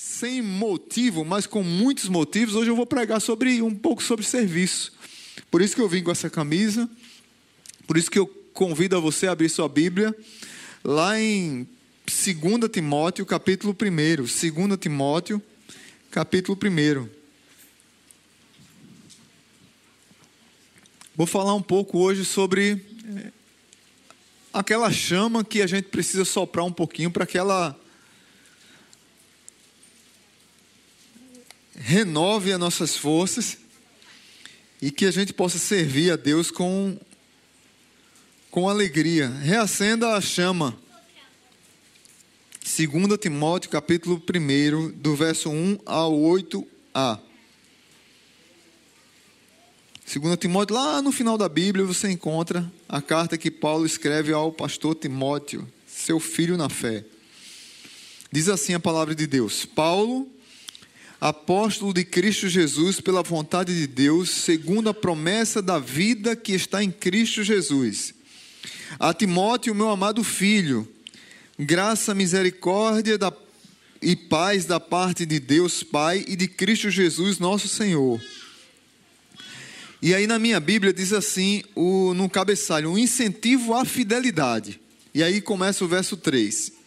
[0.00, 4.92] sem motivo, mas com muitos motivos, hoje eu vou pregar sobre um pouco sobre serviço.
[5.50, 6.88] Por isso que eu vim com essa camisa.
[7.84, 10.16] Por isso que eu convido a você a abrir sua Bíblia
[10.84, 11.66] lá em
[12.06, 14.16] 2 Timóteo, capítulo 1.
[14.18, 15.42] 2 Timóteo,
[16.12, 17.08] capítulo 1.
[21.16, 22.80] Vou falar um pouco hoje sobre
[23.16, 23.32] eh,
[24.52, 27.76] aquela chama que a gente precisa soprar um pouquinho para que ela
[31.80, 33.56] renove as nossas forças
[34.80, 36.98] e que a gente possa servir a Deus com,
[38.50, 39.28] com alegria.
[39.28, 40.76] Reacenda a chama.
[42.60, 47.18] 2 Timóteo, capítulo 1, do verso 1 ao 8a.
[50.14, 54.52] 2 Timóteo, lá no final da Bíblia, você encontra a carta que Paulo escreve ao
[54.52, 57.04] pastor Timóteo, seu filho na fé.
[58.30, 60.30] Diz assim a palavra de Deus: Paulo,
[61.20, 66.82] apóstolo de Cristo Jesus, pela vontade de Deus, segundo a promessa da vida que está
[66.82, 68.14] em Cristo Jesus.
[68.98, 70.88] A Timóteo, meu amado filho,
[71.58, 73.32] graça, misericórdia da,
[74.00, 78.20] e paz da parte de Deus Pai e de Cristo Jesus, nosso Senhor.
[80.00, 84.80] E aí na minha Bíblia diz assim, o, no cabeçalho, um incentivo à fidelidade.
[85.12, 86.77] E aí começa o verso 3.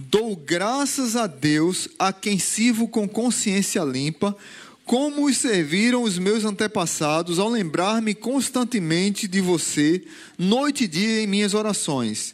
[0.00, 4.36] Dou graças a Deus a quem sirvo com consciência limpa,
[4.84, 10.04] como os serviram os meus antepassados ao lembrar-me constantemente de você,
[10.38, 12.32] noite e dia em minhas orações.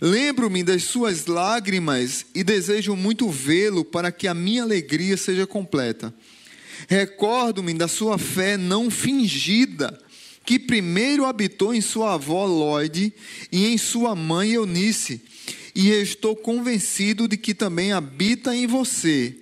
[0.00, 6.14] Lembro-me das suas lágrimas e desejo muito vê-lo para que a minha alegria seja completa.
[6.86, 10.00] Recordo-me da sua fé não fingida,
[10.46, 13.12] que primeiro habitou em sua avó Lloyd
[13.50, 15.20] e em sua mãe Eunice,
[15.74, 19.36] e estou convencido de que também habita em você.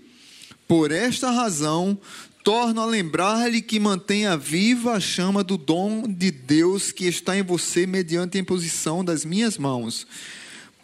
[0.68, 1.98] Por esta razão,
[2.44, 7.42] torno a lembrar-lhe que mantenha viva a chama do dom de Deus que está em
[7.42, 10.06] você mediante a imposição das minhas mãos.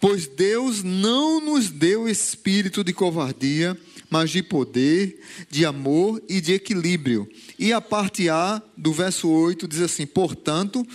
[0.01, 3.79] Pois Deus não nos deu espírito de covardia,
[4.11, 5.21] mas de poder,
[5.51, 7.29] de amor e de equilíbrio.
[7.59, 10.87] E a parte A do verso 8 diz assim: Portanto,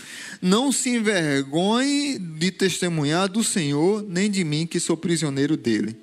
[0.42, 5.96] não se envergonhe de testemunhar do Senhor, nem de mim, que sou prisioneiro dele.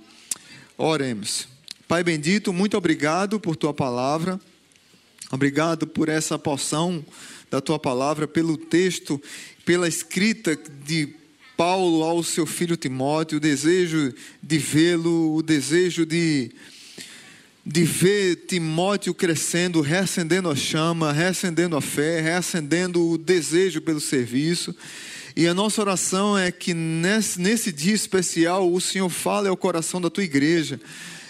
[0.76, 1.46] Oremos.
[1.86, 4.40] Pai bendito, muito obrigado por tua palavra.
[5.30, 7.04] Obrigado por essa porção
[7.50, 9.20] da tua palavra, pelo texto,
[9.64, 11.14] pela escrita de
[11.56, 16.50] Paulo ao seu filho Timóteo, o desejo de vê-lo, o desejo de
[17.70, 24.74] de ver Timóteo crescendo, reacendendo a chama, reacendendo a fé, reacendendo o desejo pelo serviço.
[25.36, 30.00] E a nossa oração é que nesse, nesse dia especial o Senhor fale ao coração
[30.00, 30.80] da tua igreja,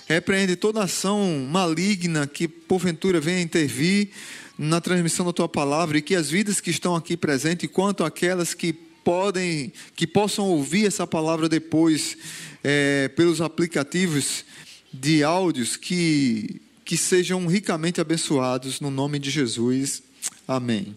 [0.06, 4.10] repreende toda ação maligna que porventura venha intervir
[4.56, 8.54] na transmissão da tua palavra e que as vidas que estão aqui presentes, quanto aquelas
[8.54, 8.72] que
[9.02, 12.16] podem, que possam ouvir essa palavra depois
[12.62, 14.44] é, pelos aplicativos,
[14.92, 20.02] de áudios que, que sejam ricamente abençoados no nome de Jesus.
[20.46, 20.96] Amém.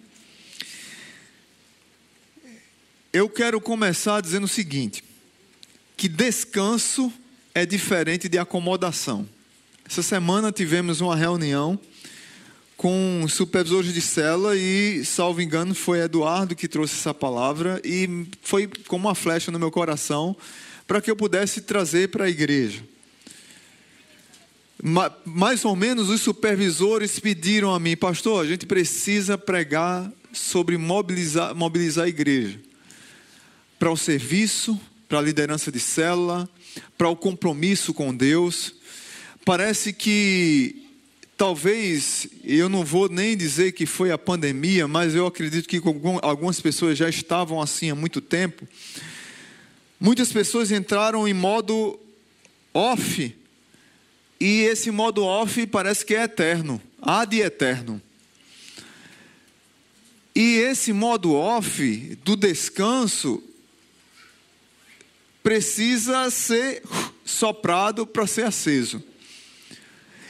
[3.12, 5.04] Eu quero começar dizendo o seguinte:
[5.98, 7.12] que descanso
[7.54, 9.28] é diferente de acomodação.
[9.86, 11.78] Essa semana tivemos uma reunião
[12.78, 18.68] com supervisores de cela e, salvo engano, foi Eduardo que trouxe essa palavra e foi
[18.88, 20.36] como uma flecha no meu coração
[20.88, 22.82] para que eu pudesse trazer para a igreja
[25.26, 31.54] mais ou menos os supervisores pediram a mim, pastor, a gente precisa pregar sobre mobilizar,
[31.54, 32.60] mobilizar a igreja
[33.78, 36.50] para o serviço, para a liderança de célula,
[36.98, 38.74] para o compromisso com Deus.
[39.46, 40.88] Parece que
[41.38, 45.82] talvez, eu não vou nem dizer que foi a pandemia, mas eu acredito que
[46.22, 48.68] algumas pessoas já estavam assim há muito tempo.
[50.00, 52.00] Muitas pessoas entraram em modo
[52.74, 53.36] off
[54.42, 58.02] e esse modo off parece que é eterno, há de eterno.
[60.34, 63.44] E esse modo off do descanso
[65.44, 66.82] precisa ser
[67.24, 69.04] soprado para ser aceso.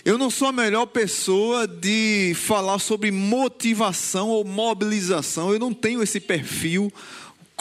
[0.03, 6.03] Eu não sou a melhor pessoa de falar sobre motivação ou mobilização, eu não tenho
[6.03, 6.91] esse perfil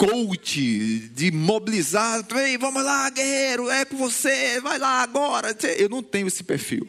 [0.01, 5.55] coach, de mobilizar, Ei, vamos lá, guerreiro, é por você, vai lá agora.
[5.77, 6.87] Eu não tenho esse perfil.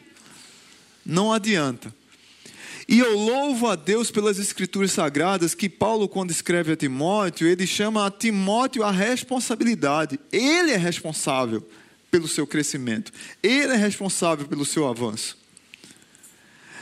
[1.05, 1.93] Não adianta.
[2.87, 7.67] E eu louvo a Deus pelas escrituras sagradas que Paulo, quando escreve a Timóteo, ele
[7.67, 10.19] chama a Timóteo a responsabilidade.
[10.31, 11.63] Ele é responsável
[12.09, 13.11] pelo seu crescimento.
[13.43, 15.37] Ele é responsável pelo seu avanço.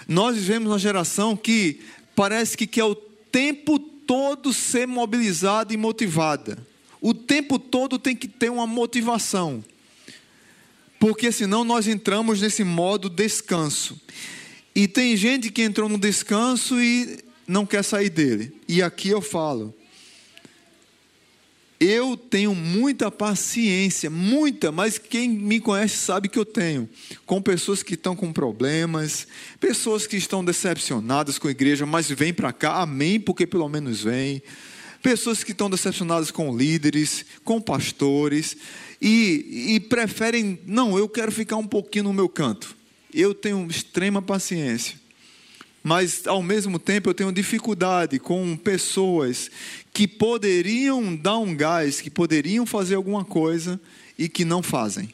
[0.07, 1.81] Nós vivemos uma geração que
[2.15, 6.57] parece que quer o tempo todo ser mobilizada e motivada.
[6.99, 9.63] O tempo todo tem que ter uma motivação.
[10.99, 13.97] Porque senão nós entramos nesse modo descanso.
[14.75, 18.53] E tem gente que entrou no descanso e não quer sair dele.
[18.67, 19.73] E aqui eu falo,
[21.81, 26.87] eu tenho muita paciência, muita, mas quem me conhece sabe que eu tenho,
[27.25, 29.27] com pessoas que estão com problemas,
[29.59, 34.03] pessoas que estão decepcionadas com a igreja, mas vêm para cá, amém, porque pelo menos
[34.03, 34.43] vêm.
[35.01, 38.55] Pessoas que estão decepcionadas com líderes, com pastores,
[39.01, 42.75] e, e preferem, não, eu quero ficar um pouquinho no meu canto.
[43.11, 45.00] Eu tenho extrema paciência
[45.83, 49.49] mas ao mesmo tempo eu tenho dificuldade com pessoas
[49.91, 53.79] que poderiam dar um gás, que poderiam fazer alguma coisa
[54.17, 55.13] e que não fazem.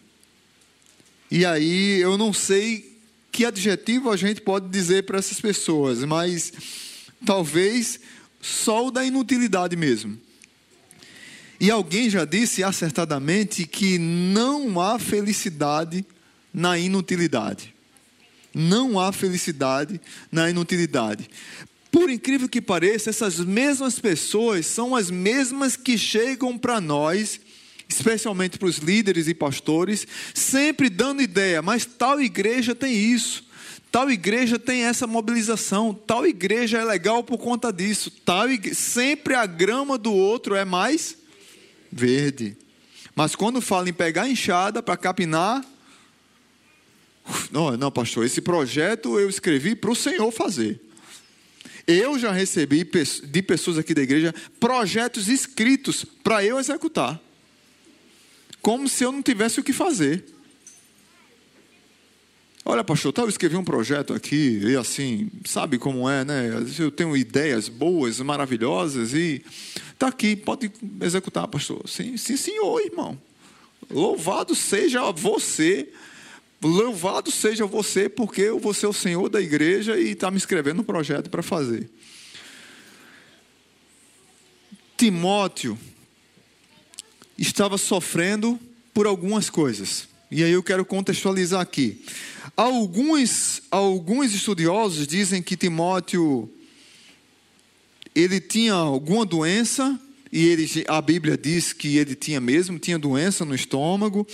[1.31, 2.97] E aí eu não sei
[3.31, 6.51] que adjetivo a gente pode dizer para essas pessoas, mas
[7.25, 7.99] talvez
[8.41, 10.19] só o da inutilidade mesmo.
[11.59, 16.05] E alguém já disse acertadamente que não há felicidade
[16.53, 17.73] na inutilidade.
[18.59, 20.01] Não há felicidade
[20.31, 21.29] na inutilidade.
[21.91, 27.39] Por incrível que pareça, essas mesmas pessoas são as mesmas que chegam para nós,
[27.87, 33.45] especialmente para os líderes e pastores, sempre dando ideia, mas tal igreja tem isso,
[33.91, 39.45] tal igreja tem essa mobilização, tal igreja é legal por conta disso, tal sempre a
[39.45, 41.15] grama do outro é mais
[41.91, 42.57] verde.
[43.15, 45.63] Mas quando fala em pegar enxada para capinar,
[47.51, 50.79] não, não, pastor, esse projeto eu escrevi para o Senhor fazer.
[51.85, 52.83] Eu já recebi
[53.23, 57.19] de pessoas aqui da igreja projetos escritos para eu executar.
[58.61, 60.25] Como se eu não tivesse o que fazer.
[62.65, 66.49] Olha, pastor, eu escrevi um projeto aqui, e assim, sabe como é, né?
[66.77, 69.41] Eu tenho ideias boas, maravilhosas, e
[69.93, 70.69] está aqui, pode
[70.99, 71.87] executar, pastor.
[71.87, 73.17] Sim, sim, senhor, irmão.
[73.89, 75.87] Louvado seja você
[76.61, 80.81] Louvado seja você, porque eu vou ser o Senhor da igreja e está me escrevendo
[80.81, 81.89] um projeto para fazer.
[84.97, 85.77] Timóteo
[87.37, 88.59] estava sofrendo
[88.93, 90.07] por algumas coisas.
[90.31, 92.03] E aí eu quero contextualizar aqui.
[92.55, 96.51] Alguns, alguns estudiosos dizem que Timóteo
[98.15, 99.99] ele tinha alguma doença
[100.31, 104.25] e ele, a Bíblia diz que ele tinha mesmo, tinha doença no estômago.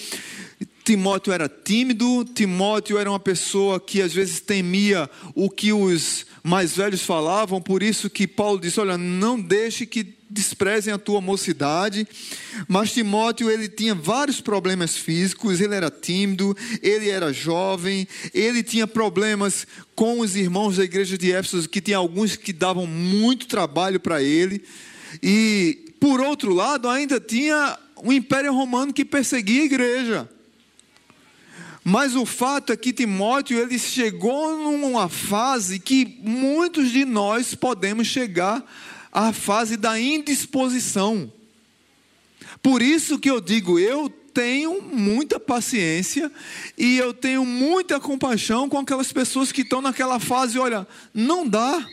[0.83, 6.75] Timóteo era tímido, Timóteo era uma pessoa que às vezes temia o que os mais
[6.75, 12.07] velhos falavam, por isso que Paulo disse: Olha, não deixe que desprezem a tua mocidade.
[12.67, 18.87] Mas Timóteo, ele tinha vários problemas físicos, ele era tímido, ele era jovem, ele tinha
[18.87, 23.99] problemas com os irmãos da igreja de Éfeso, que tinha alguns que davam muito trabalho
[23.99, 24.63] para ele.
[25.21, 30.29] E, por outro lado, ainda tinha o Império Romano que perseguia a igreja.
[31.83, 38.07] Mas o fato é que Timóteo ele chegou numa fase que muitos de nós podemos
[38.07, 38.63] chegar
[39.11, 41.31] à fase da indisposição.
[42.61, 46.31] Por isso que eu digo, eu tenho muita paciência
[46.77, 51.85] e eu tenho muita compaixão com aquelas pessoas que estão naquela fase, olha, não dá.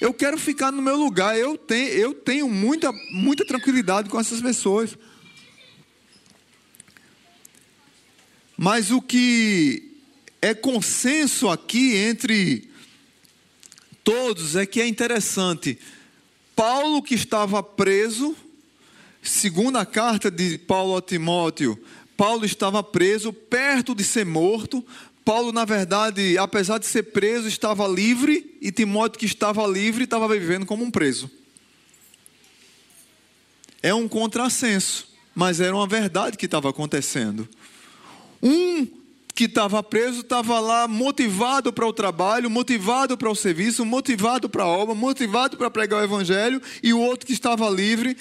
[0.00, 1.38] Eu quero ficar no meu lugar.
[1.38, 4.96] Eu tenho, eu tenho muita, muita tranquilidade com essas pessoas.
[8.64, 9.90] Mas o que
[10.40, 12.70] é consenso aqui entre
[14.04, 15.76] todos é que é interessante.
[16.54, 18.36] Paulo, que estava preso,
[19.20, 21.76] segundo a carta de Paulo a Timóteo,
[22.16, 24.86] Paulo estava preso, perto de ser morto.
[25.24, 30.28] Paulo, na verdade, apesar de ser preso, estava livre, e Timóteo, que estava livre, estava
[30.28, 31.28] vivendo como um preso.
[33.82, 37.48] É um contrassenso, mas era uma verdade que estava acontecendo.
[38.42, 38.86] Um
[39.34, 44.64] que estava preso estava lá motivado para o trabalho, motivado para o serviço, motivado para
[44.64, 48.16] a obra, motivado para pregar o evangelho, e o outro que estava livre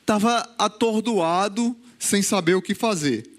[0.00, 3.30] estava atordoado, sem saber o que fazer.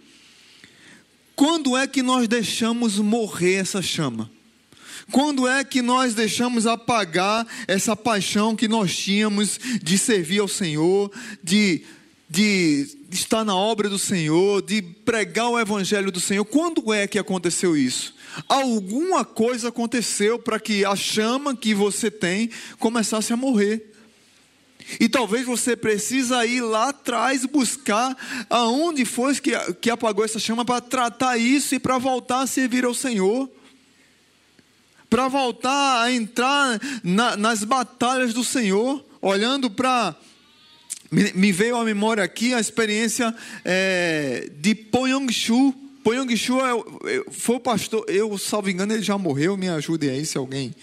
[1.36, 4.32] Quando é que nós deixamos morrer essa chama?
[5.12, 11.12] Quando é que nós deixamos apagar essa paixão que nós tínhamos de servir ao Senhor,
[11.44, 11.84] de
[12.34, 16.44] de estar na obra do Senhor, de pregar o evangelho do Senhor.
[16.44, 18.16] Quando é que aconteceu isso?
[18.50, 22.50] Alguma coisa aconteceu para que a chama que você tem
[22.80, 23.88] começasse a morrer.
[25.00, 28.18] E talvez você precisa ir lá atrás buscar
[28.50, 32.84] aonde foi que, que apagou essa chama para tratar isso e para voltar a servir
[32.84, 33.48] ao Senhor.
[35.08, 40.16] Para voltar a entrar na, nas batalhas do Senhor, olhando para.
[41.14, 45.72] Me, veio à memória aqui a experiência é, de Po Yong-shu.
[46.04, 50.10] Po Yong-shu é, é, foi o pastor, eu, salvo engano, ele já morreu, me ajudem
[50.10, 50.74] aí se alguém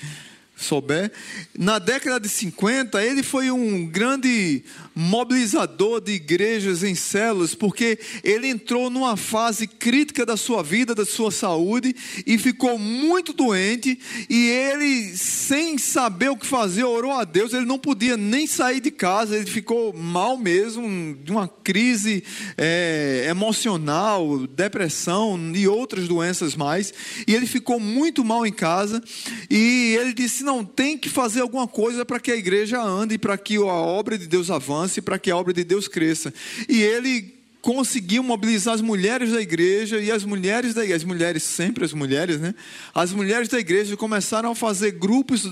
[0.62, 1.11] souber.
[1.59, 4.62] Na década de 50, ele foi um grande
[4.95, 11.07] mobilizador de igrejas em células, porque ele entrou numa fase crítica da sua vida, da
[11.07, 11.95] sua saúde,
[12.26, 13.99] e ficou muito doente,
[14.29, 18.81] e ele, sem saber o que fazer, orou a Deus, ele não podia nem sair
[18.81, 22.23] de casa, ele ficou mal mesmo, de uma crise
[22.59, 26.93] é, emocional, depressão e outras doenças mais,
[27.26, 29.02] e ele ficou muito mal em casa,
[29.49, 33.38] e ele disse, não, tem que fazer alguma coisa para que a igreja ande, para
[33.38, 36.35] que a obra de Deus avance, para que a obra de Deus cresça.
[36.69, 41.85] E ele conseguiu mobilizar as mulheres da igreja e as mulheres da as mulheres sempre
[41.85, 42.54] as mulheres, né?
[42.92, 45.45] As mulheres da igreja começaram a fazer grupos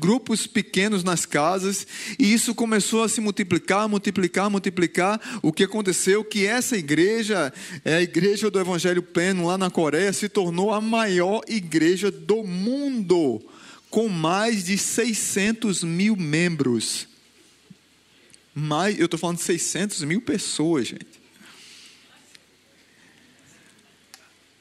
[0.00, 1.86] grupos pequenos nas casas
[2.18, 5.20] e isso começou a se multiplicar, multiplicar, multiplicar.
[5.42, 7.52] O que aconteceu que essa igreja,
[7.84, 12.42] é a igreja do Evangelho Pleno lá na Coreia, se tornou a maior igreja do
[12.42, 13.40] mundo
[13.90, 17.08] com mais de 600 mil membros.
[18.54, 21.20] Mais, eu estou falando de 600 mil pessoas, gente.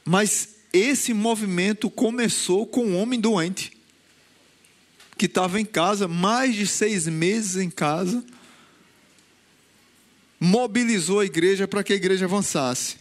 [0.04, 3.72] Mas esse movimento começou com um homem doente,
[5.18, 8.24] que estava em casa, mais de seis meses em casa,
[10.40, 12.98] mobilizou a igreja para que a igreja avançasse.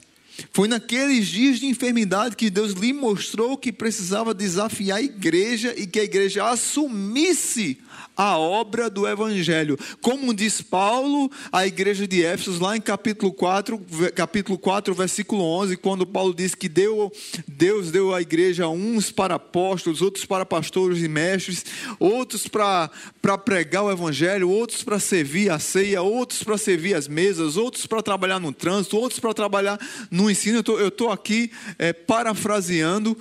[0.52, 5.86] Foi naqueles dias de enfermidade que Deus lhe mostrou que precisava desafiar a igreja e
[5.86, 7.78] que a igreja assumisse
[8.18, 9.78] a obra do Evangelho.
[10.02, 13.80] Como diz Paulo à igreja de Éfeso, lá em capítulo 4,
[14.12, 17.12] capítulo 4, versículo 11, quando Paulo diz que deu,
[17.46, 21.64] Deus deu à igreja uns para apóstolos, outros para pastores e mestres,
[22.00, 22.90] outros para,
[23.22, 27.86] para pregar o Evangelho, outros para servir a ceia, outros para servir as mesas, outros
[27.86, 29.78] para trabalhar no trânsito, outros para trabalhar
[30.10, 30.62] no ensino.
[30.66, 33.16] Eu estou aqui é, parafraseando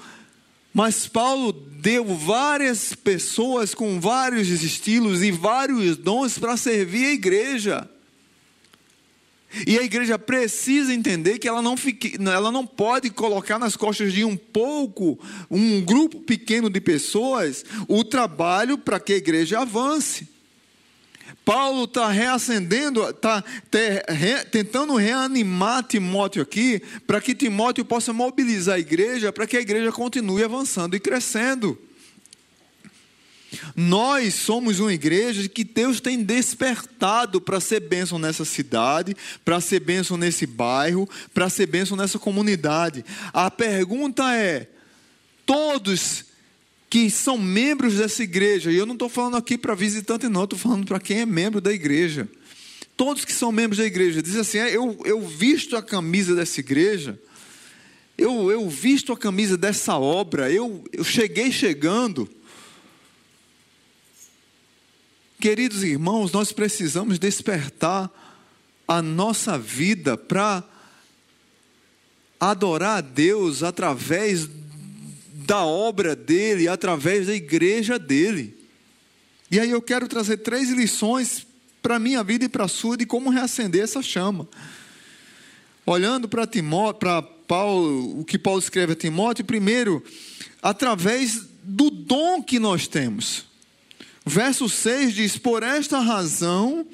[0.77, 7.89] mas Paulo deu várias pessoas com vários estilos e vários dons para servir a igreja.
[9.65, 14.13] E a igreja precisa entender que ela não, fique, ela não pode colocar nas costas
[14.13, 15.17] de um pouco,
[15.49, 20.27] um grupo pequeno de pessoas, o trabalho para que a igreja avance.
[21.47, 23.41] Paulo está reacendendo, está
[24.51, 29.89] tentando reanimar Timóteo aqui, para que Timóteo possa mobilizar a igreja, para que a igreja
[29.89, 31.79] continue avançando e crescendo.
[33.73, 39.79] Nós somos uma igreja que Deus tem despertado para ser bênção nessa cidade, para ser
[39.79, 43.05] bênção nesse bairro, para ser bênção nessa comunidade.
[43.31, 44.67] A pergunta é:
[45.45, 46.26] todos
[46.89, 50.58] que são membros dessa igreja, e eu não estou falando aqui para visitante, não, estou
[50.58, 52.29] falando para quem é membro da igreja.
[52.96, 56.60] Todos que são membros da igreja, dizem assim: é, eu, eu visto a camisa dessa
[56.60, 57.20] igreja,
[58.17, 62.27] eu, eu visto a camisa dessa obra, eu, eu cheguei chegando.
[65.39, 68.10] Queridos irmãos, nós precisamos despertar
[68.88, 70.63] a nossa vida para
[72.39, 74.48] adorar a Deus através
[75.47, 78.53] da obra dele, através da igreja dele.
[79.49, 81.47] E aí eu quero trazer três lições
[81.81, 84.45] para a minha vida e para a sua de como reacender essa chama.
[85.85, 90.03] Olhando para Timóteo, para Paulo, o que Paulo escreve a Timóteo, primeiro,
[90.61, 93.45] através do dom que nós temos.
[94.25, 96.85] Verso 6 diz: Por esta razão,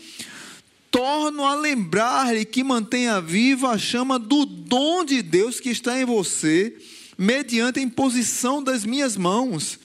[0.92, 6.06] torno a lembrar-lhe que mantenha viva a chama do dom de Deus que está em
[6.06, 6.78] você
[7.24, 9.80] mediante a imposição das minhas mãos.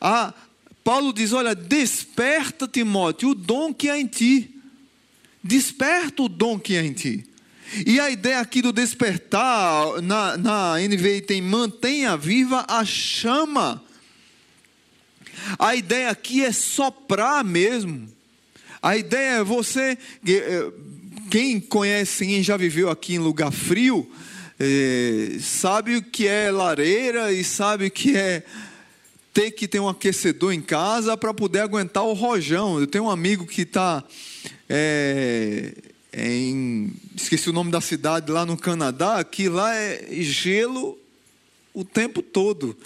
[0.00, 0.32] Ah,
[0.82, 4.50] Paulo diz: Olha, desperta, Timóteo, o dom que há em ti.
[5.44, 7.26] Desperta o dom que há em ti.
[7.86, 13.82] E a ideia aqui do despertar, na, na NVI tem mantenha viva a chama.
[15.58, 18.08] A ideia aqui é soprar mesmo.
[18.80, 19.96] A ideia é você.
[20.26, 20.72] Eh,
[21.30, 24.08] quem conhece, quem já viveu aqui em lugar frio,
[24.64, 28.44] é, sabe o que é lareira e sabe o que é
[29.34, 32.78] ter que ter um aquecedor em casa para poder aguentar o rojão.
[32.78, 34.04] Eu tenho um amigo que está
[34.68, 35.74] é,
[36.12, 36.92] em.
[37.16, 40.96] Esqueci o nome da cidade lá no Canadá, que lá é gelo
[41.74, 42.76] o tempo todo.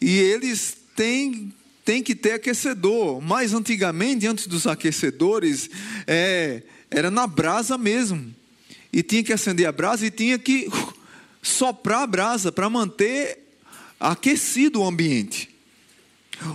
[0.00, 1.52] E eles têm
[1.84, 3.20] tem que ter aquecedor.
[3.20, 5.68] Mas antigamente, antes dos aquecedores,
[6.06, 8.34] é, era na brasa mesmo.
[8.90, 10.70] E tinha que acender a brasa e tinha que
[11.44, 13.38] soprar a brasa para manter
[14.00, 15.50] aquecido o ambiente.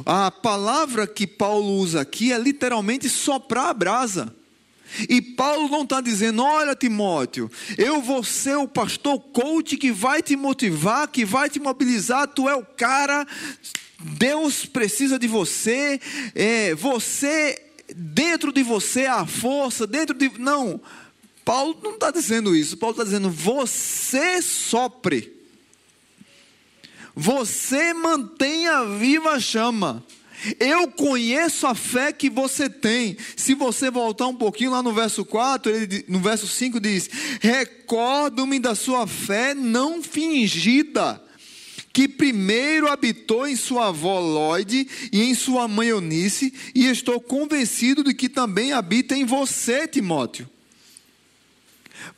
[0.05, 4.35] A palavra que Paulo usa aqui é literalmente soprar a brasa.
[5.07, 10.21] E Paulo não está dizendo: olha, Timóteo, eu vou ser o pastor coach que vai
[10.21, 13.25] te motivar, que vai te mobilizar, tu é o cara,
[13.99, 16.01] Deus precisa de você,
[16.33, 17.61] é, você,
[17.95, 20.31] dentro de você há força, dentro de.
[20.39, 20.81] Não,
[21.43, 25.33] Paulo não está dizendo isso, Paulo está dizendo: você sopre,
[27.15, 30.05] você mantenha viva a chama.
[30.59, 33.17] Eu conheço a fé que você tem.
[33.35, 37.09] Se você voltar um pouquinho lá no verso 4, ele, no verso 5 diz:
[37.41, 41.21] Recordo-me da sua fé não fingida,
[41.91, 48.03] que primeiro habitou em sua avó Lloyd e em sua mãe Eunice, e estou convencido
[48.03, 50.49] de que também habita em você, Timóteo.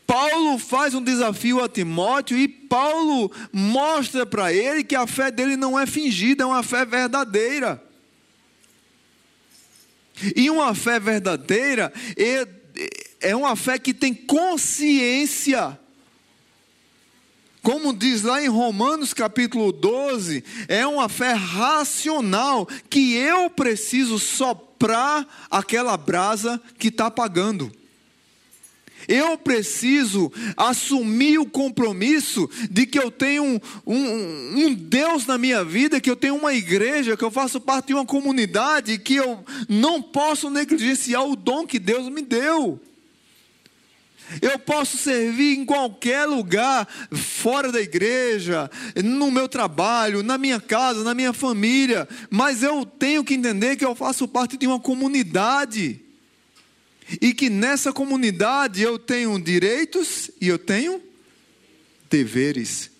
[0.06, 5.56] Paulo faz um desafio a Timóteo e Paulo mostra para ele que a fé dele
[5.56, 7.82] não é fingida, é uma fé verdadeira.
[10.36, 12.48] E uma fé verdadeira é,
[13.22, 15.80] é uma fé que tem consciência.
[17.62, 25.28] Como diz lá em Romanos capítulo 12, é uma fé racional que eu preciso soprar
[25.50, 27.72] aquela brasa que está apagando.
[29.12, 35.66] Eu preciso assumir o compromisso de que eu tenho um, um, um, Deus na minha
[35.66, 39.44] vida, que eu tenho uma igreja, que eu faço parte de uma comunidade, que eu
[39.68, 42.80] não posso negligenciar o dom que Deus me deu.
[44.42, 48.72] Eu posso servir em qualquer lugar, fora da igreja,
[49.04, 53.84] no meu trabalho, na minha casa, na minha família, mas eu tenho que entender que
[53.84, 56.00] eu faço parte de uma comunidade
[57.20, 61.02] e que nessa comunidade eu tenho direitos e eu tenho
[62.10, 62.92] deveres.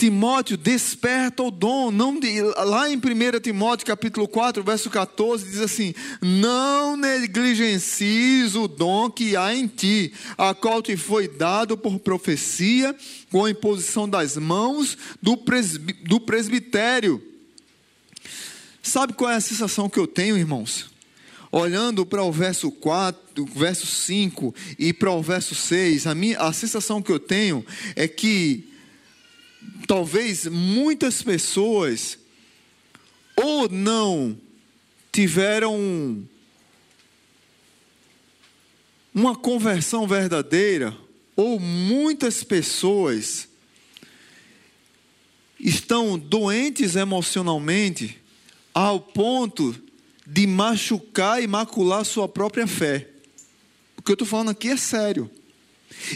[0.00, 2.18] Timóteo desperta o dom, não
[2.64, 9.36] lá em 1 Timóteo capítulo 4, verso 14, diz assim: Não negligencies o dom que
[9.36, 12.96] há em ti, a qual te foi dado por profecia,
[13.30, 17.22] com a imposição das mãos do, presb, do presbitério.
[18.82, 20.90] Sabe qual é a sensação que eu tenho, irmãos?
[21.52, 26.52] Olhando para o verso 4, verso 5 e para o verso 6, a, minha, a
[26.52, 27.64] sensação que eu tenho
[27.96, 28.68] é que
[29.86, 32.18] talvez muitas pessoas
[33.36, 34.38] ou não
[35.10, 36.24] tiveram
[39.12, 40.96] uma conversão verdadeira,
[41.34, 43.48] ou muitas pessoas
[45.58, 48.18] estão doentes emocionalmente
[48.72, 49.74] ao ponto
[50.32, 53.08] de machucar e macular sua própria fé.
[53.96, 55.28] O que eu estou falando aqui é sério.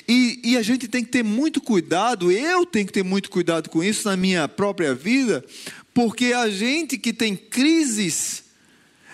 [0.08, 3.68] E, e, a gente tem que ter muito cuidado, eu tenho que ter muito cuidado
[3.68, 5.44] com isso na minha própria vida,
[5.92, 8.44] porque a gente que tem crises,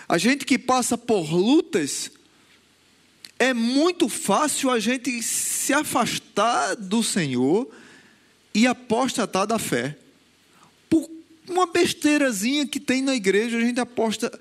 [0.07, 2.11] a gente que passa por lutas,
[3.39, 7.67] é muito fácil a gente se afastar do Senhor
[8.53, 9.97] e apostatar da fé
[11.47, 14.31] uma besteirazinha que tem na igreja, a gente aposta,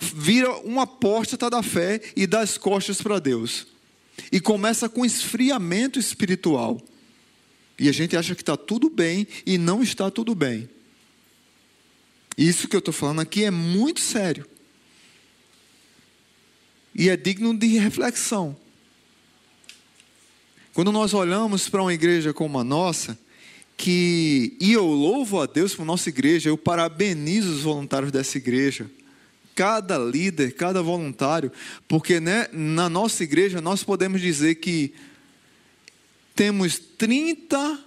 [0.00, 3.66] vira uma apóstata da fé e dá as costas para Deus.
[4.32, 6.80] E começa com esfriamento espiritual.
[7.78, 10.68] E a gente acha que está tudo bem e não está tudo bem.
[12.36, 14.46] Isso que eu estou falando aqui é muito sério.
[16.94, 18.56] E é digno de reflexão.
[20.72, 23.18] Quando nós olhamos para uma igreja como a nossa,
[23.80, 28.90] que, e eu louvo a Deus por nossa igreja, eu parabenizo os voluntários dessa igreja,
[29.54, 31.50] cada líder, cada voluntário,
[31.88, 34.92] porque né, na nossa igreja nós podemos dizer que
[36.34, 37.80] temos 30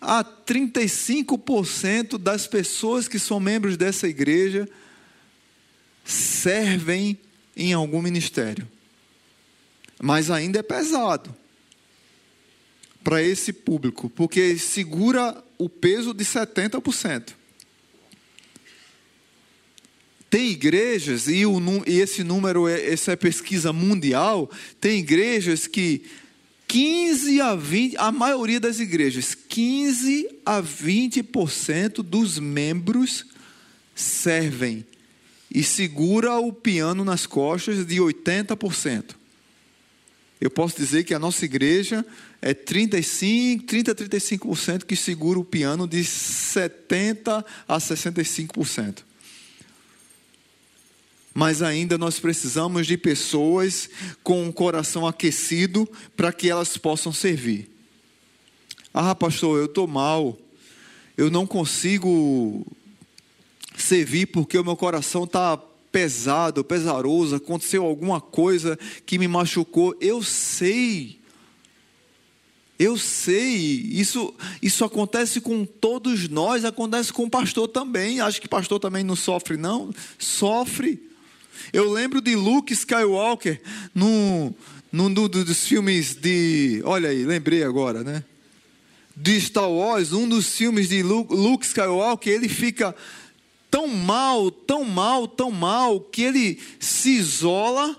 [0.00, 4.68] a 35% das pessoas que são membros dessa igreja
[6.04, 7.18] servem
[7.56, 8.68] em algum ministério.
[10.00, 11.34] Mas ainda é pesado
[13.06, 17.34] para esse público, porque segura o peso de 70%.
[20.28, 26.02] Tem igrejas, e, o, e esse número, é, essa é pesquisa mundial, tem igrejas que
[26.66, 33.24] 15 a 20, a maioria das igrejas, 15 a 20% dos membros
[33.94, 34.84] servem
[35.48, 39.14] e segura o piano nas costas de 80%.
[40.40, 42.04] Eu posso dizer que a nossa igreja
[42.40, 48.98] é 35, 30 a 35% que segura o piano de 70 a 65%.
[51.34, 53.90] Mas ainda nós precisamos de pessoas
[54.22, 57.70] com um coração aquecido para que elas possam servir.
[58.92, 60.38] Ah, pastor, eu estou mal.
[61.16, 62.66] Eu não consigo
[63.76, 65.58] servir porque o meu coração está
[65.92, 69.94] pesado, pesaroso, aconteceu alguma coisa que me machucou.
[70.00, 71.20] Eu sei.
[72.78, 78.20] Eu sei, isso, isso acontece com todos nós, acontece com o pastor também.
[78.20, 79.90] Acho que pastor também não sofre, não?
[80.18, 81.00] Sofre.
[81.72, 83.62] Eu lembro de Luke Skywalker
[83.94, 84.52] num,
[84.92, 86.82] num dos filmes de.
[86.84, 88.22] Olha aí, lembrei agora, né?
[89.16, 92.94] De Star Wars, um dos filmes de Luke Skywalker, ele fica
[93.70, 97.96] tão mal, tão mal, tão mal, que ele se isola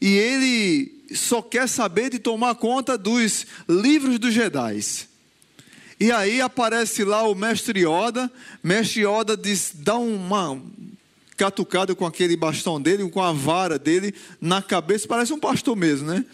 [0.00, 4.80] e ele só quer saber de tomar conta dos livros dos Jedi.
[5.98, 8.30] E aí aparece lá o mestre Yoda,
[8.62, 10.60] mestre Yoda diz, dá uma
[11.36, 16.08] catucada com aquele bastão dele, com a vara dele na cabeça, parece um pastor mesmo,
[16.08, 16.24] né?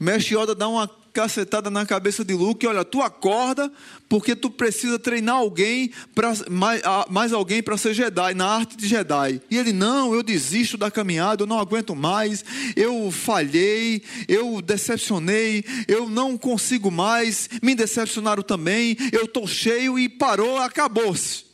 [0.00, 3.70] Mestre Yoda dá uma cacetada na cabeça de Luke, olha, tu acorda
[4.08, 8.86] porque tu precisa treinar alguém para mais, mais alguém para ser Jedi, na arte de
[8.86, 9.40] Jedi.
[9.50, 12.44] E ele não, eu desisto da caminhada, eu não aguento mais,
[12.76, 20.08] eu falhei, eu decepcionei, eu não consigo mais, me decepcionaram também, eu estou cheio e
[20.08, 21.47] parou, acabou-se.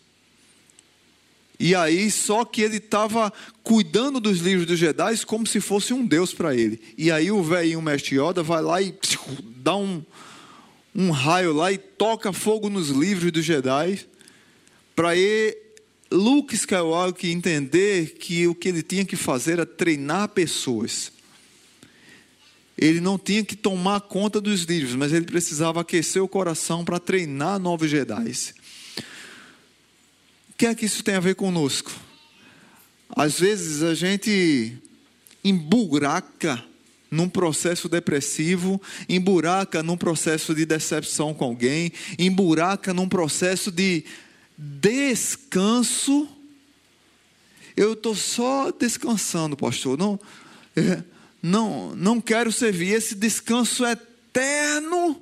[1.58, 6.04] E aí, só que ele estava cuidando dos livros dos Jedi como se fosse um
[6.04, 6.80] Deus para ele.
[6.98, 8.94] E aí o velhinho mestre Yoda vai lá e
[9.56, 10.02] dá um,
[10.94, 14.00] um raio lá e toca fogo nos livros dos Jedi
[14.96, 15.10] para
[16.10, 21.12] Luke Skywalker entender que o que ele tinha que fazer era treinar pessoas.
[22.76, 26.98] Ele não tinha que tomar conta dos livros, mas ele precisava aquecer o coração para
[26.98, 28.32] treinar novos Jedi.
[30.54, 31.90] O que é que isso tem a ver conosco?
[33.16, 34.78] Às vezes a gente
[35.42, 36.64] emburaca
[37.10, 44.04] num processo depressivo, emburaca num processo de decepção com alguém, emburaca num processo de
[44.56, 46.28] descanso.
[47.76, 49.98] Eu estou só descansando, pastor.
[49.98, 50.20] Não,
[50.76, 51.02] é,
[51.42, 52.94] não, não quero servir.
[52.94, 55.20] Esse descanso eterno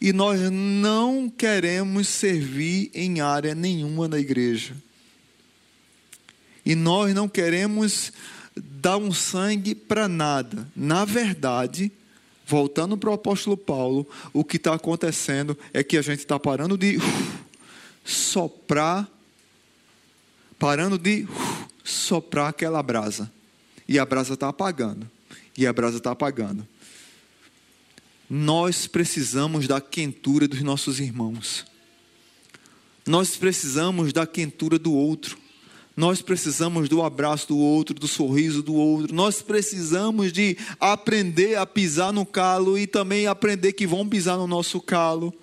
[0.00, 4.74] e nós não queremos servir em área nenhuma da igreja.
[6.64, 8.12] E nós não queremos
[8.56, 10.66] dar um sangue para nada.
[10.74, 11.92] Na verdade,
[12.46, 16.78] voltando para o apóstolo Paulo, o que está acontecendo é que a gente está parando
[16.78, 16.98] de
[18.04, 19.06] soprar,
[20.58, 21.28] parando de
[21.84, 23.30] soprar aquela brasa.
[23.86, 25.08] E a brasa está apagando.
[25.58, 26.66] E a brasa está apagando.
[28.32, 31.66] Nós precisamos da quentura dos nossos irmãos.
[33.04, 35.36] Nós precisamos da quentura do outro.
[35.96, 39.12] Nós precisamos do abraço do outro, do sorriso do outro.
[39.12, 44.46] Nós precisamos de aprender a pisar no calo e também aprender que vão pisar no
[44.46, 45.34] nosso calo.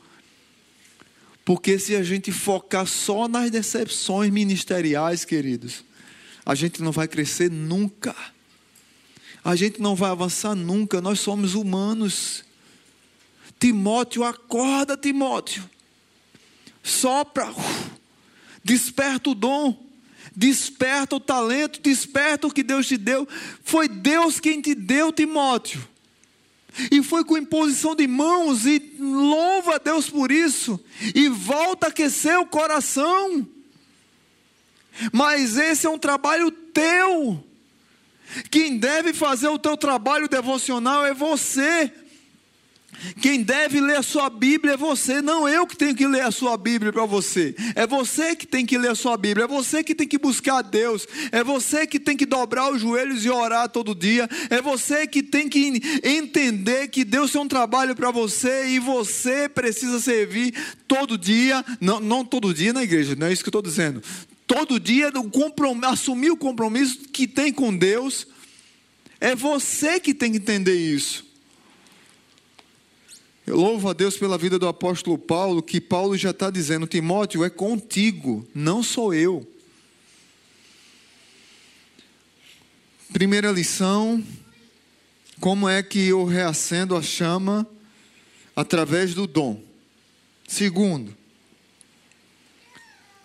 [1.43, 5.83] Porque se a gente focar só nas decepções ministeriais, queridos,
[6.45, 8.15] a gente não vai crescer nunca.
[9.43, 11.01] A gente não vai avançar nunca.
[11.01, 12.46] Nós somos humanos.
[13.59, 15.67] Timóteo, acorda, Timóteo.
[16.83, 17.53] Sopra,
[18.63, 19.77] desperta o dom,
[20.35, 23.27] desperta o talento, desperta o que Deus te deu.
[23.63, 25.85] Foi Deus quem te deu, Timóteo.
[26.91, 30.79] E foi com imposição de mãos, e louva a Deus por isso,
[31.15, 33.47] e volta a aquecer o coração.
[35.11, 37.43] Mas esse é um trabalho teu.
[38.51, 41.91] Quem deve fazer o teu trabalho devocional é você.
[43.21, 46.31] Quem deve ler a sua Bíblia é você, não eu que tenho que ler a
[46.31, 47.55] sua Bíblia para você.
[47.75, 50.57] É você que tem que ler a sua Bíblia, é você que tem que buscar
[50.57, 54.61] a Deus, é você que tem que dobrar os joelhos e orar todo dia, é
[54.61, 59.99] você que tem que entender que Deus tem um trabalho para você e você precisa
[59.99, 60.53] servir
[60.87, 64.01] todo dia, não, não todo dia na igreja, não é isso que eu estou dizendo.
[64.45, 65.11] Todo dia
[65.83, 68.27] assumir o compromisso que tem com Deus,
[69.19, 71.26] é você que tem que entender isso.
[73.47, 77.45] Eu louvo a Deus pela vida do apóstolo Paulo, que Paulo já está dizendo: Timóteo,
[77.45, 79.49] é contigo, não sou eu.
[83.13, 84.21] Primeira lição:
[85.39, 87.65] como é que eu reacendo a chama
[88.53, 89.63] através do dom?
[90.45, 91.15] Segundo,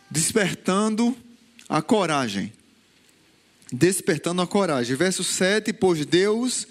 [0.09, 1.17] despertando
[1.69, 2.53] a coragem.
[3.73, 4.95] Despertando a coragem.
[4.95, 6.69] Verso 7: Pois Deus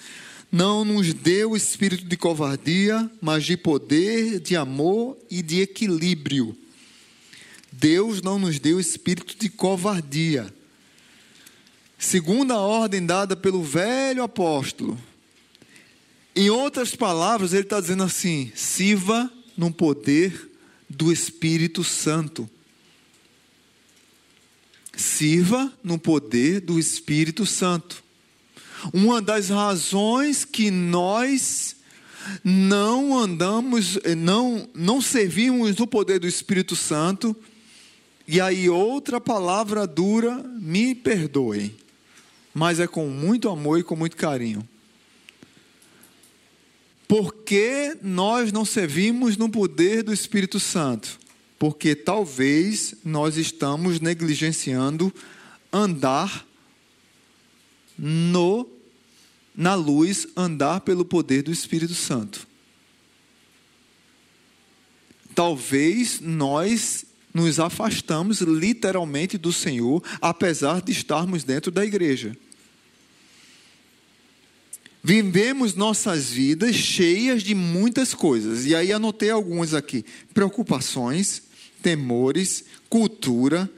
[0.52, 6.58] não nos deu espírito de covardia, mas de poder, de amor e de equilíbrio.
[7.72, 10.54] Deus não nos deu espírito de covardia.
[11.98, 15.00] Segunda ordem dada pelo velho apóstolo.
[16.36, 20.50] Em outras palavras, ele está dizendo assim: sirva no poder
[20.90, 22.50] do Espírito Santo.
[24.96, 28.01] Sirva no poder do Espírito Santo.
[28.94, 31.76] Uma das razões que nós
[32.44, 37.36] não andamos, não, não servimos no poder do Espírito Santo,
[38.28, 41.76] e aí outra palavra dura, me perdoem,
[42.54, 44.68] mas é com muito amor e com muito carinho.
[47.08, 51.20] Por que nós não servimos no poder do Espírito Santo?
[51.60, 55.14] Porque talvez nós estamos negligenciando
[55.74, 56.48] andar
[58.04, 58.68] no
[59.56, 62.48] na luz, andar pelo poder do Espírito Santo.
[65.36, 72.36] Talvez nós nos afastamos literalmente do Senhor, apesar de estarmos dentro da igreja.
[75.04, 81.44] Vivemos nossas vidas cheias de muitas coisas, e aí anotei algumas aqui: preocupações,
[81.82, 83.70] temores, cultura,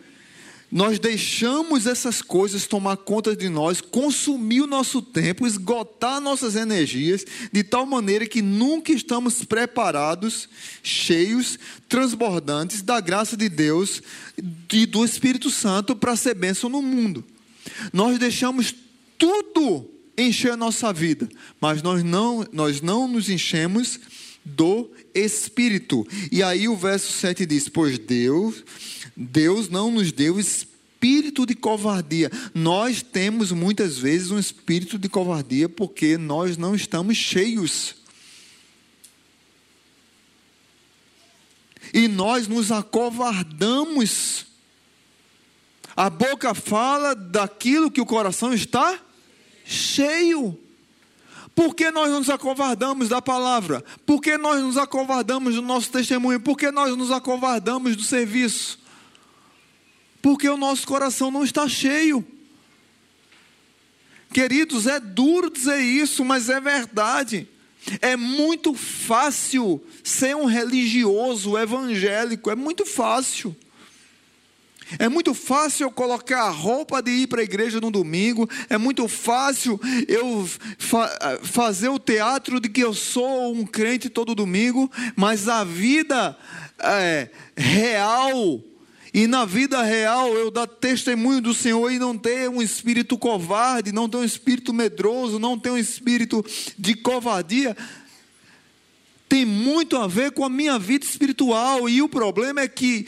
[0.74, 7.24] nós deixamos essas coisas tomar conta de nós, consumir o nosso tempo, esgotar nossas energias,
[7.52, 10.50] de tal maneira que nunca estamos preparados,
[10.82, 14.02] cheios, transbordantes da graça de Deus
[14.74, 17.24] e do Espírito Santo para ser bênção no mundo.
[17.94, 18.74] Nós deixamos
[19.16, 21.30] tudo encher a nossa vida,
[21.62, 24.00] mas nós não, nós não nos enchemos
[24.46, 26.08] do Espírito.
[26.32, 28.64] E aí o verso 7 diz: Pois Deus
[29.16, 32.32] Deus não nos deu espírito de covardia.
[32.54, 37.96] Nós temos muitas vezes um espírito de covardia porque nós não estamos cheios.
[41.94, 44.48] E nós nos acovardamos.
[45.96, 49.00] A boca fala daquilo que o coração está
[49.64, 50.58] cheio.
[51.56, 53.84] Por que nós nos acovardamos da palavra?
[54.06, 56.40] Por que nós nos acovardamos do nosso testemunho?
[56.40, 58.84] Por que nós nos acovardamos do serviço?
[60.24, 62.26] porque o nosso coração não está cheio.
[64.32, 67.46] Queridos, é duro dizer isso, mas é verdade.
[68.02, 73.54] É muito fácil ser um religioso evangélico, é muito fácil.
[75.00, 78.78] É muito fácil eu colocar a roupa de ir para a igreja no domingo, é
[78.78, 84.92] muito fácil eu fa fazer o teatro de que eu sou um crente todo domingo,
[85.16, 86.38] mas a vida
[86.80, 88.62] é, real
[89.14, 93.92] e na vida real eu dar testemunho do Senhor e não ter um espírito covarde,
[93.92, 96.44] não ter um espírito medroso, não ter um espírito
[96.78, 97.78] de covardia,
[99.30, 101.88] tem muito a ver com a minha vida espiritual.
[101.88, 103.08] E o problema é que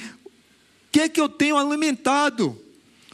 [0.95, 2.57] que que eu tenho alimentado?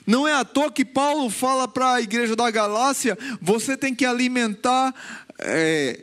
[0.06, 4.06] Não é à toa que Paulo fala para a igreja da Galácia: você tem que
[4.06, 4.94] alimentar
[5.40, 6.00] é,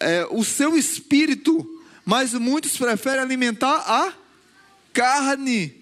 [0.00, 1.64] é, o seu espírito,
[2.04, 4.12] mas muitos preferem alimentar a
[4.92, 5.72] carne.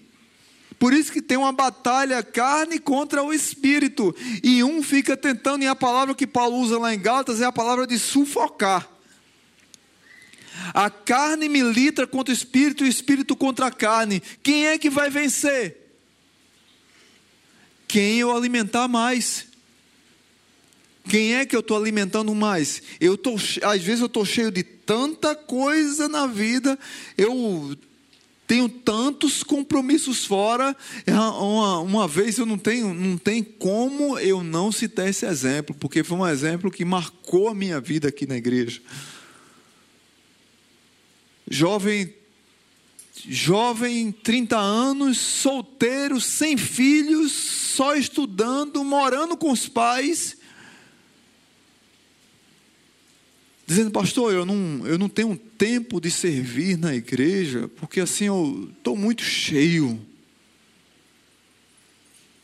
[0.77, 4.15] Por isso que tem uma batalha carne contra o espírito.
[4.43, 7.51] E um fica tentando, e a palavra que Paulo usa lá em Gálatas é a
[7.51, 8.87] palavra de sufocar.
[10.73, 14.21] A carne milita contra o espírito e o espírito contra a carne.
[14.41, 15.77] Quem é que vai vencer?
[17.87, 19.47] Quem eu alimentar mais.
[21.09, 22.81] Quem é que eu estou alimentando mais?
[22.99, 26.77] Eu tô, às vezes eu estou cheio de tanta coisa na vida,
[27.17, 27.75] eu
[28.45, 30.75] tenho tantos compromissos fora.
[31.05, 35.75] É uma, uma vez eu não tenho, não tem como eu não citar esse exemplo,
[35.79, 38.81] porque foi um exemplo que marcou a minha vida aqui na igreja.
[41.51, 42.13] Jovem,
[43.27, 50.37] jovem, 30 anos, solteiro, sem filhos, só estudando, morando com os pais
[53.71, 58.69] dizendo, pastor, eu não, eu não tenho tempo de servir na igreja, porque assim eu
[58.77, 59.97] estou muito cheio,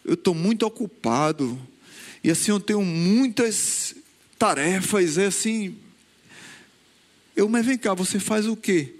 [0.05, 1.59] eu estou muito ocupado,
[2.23, 3.93] e assim eu tenho muitas
[4.39, 5.75] tarefas, é assim.
[7.37, 8.95] Eu, mas vem cá, você faz o quê?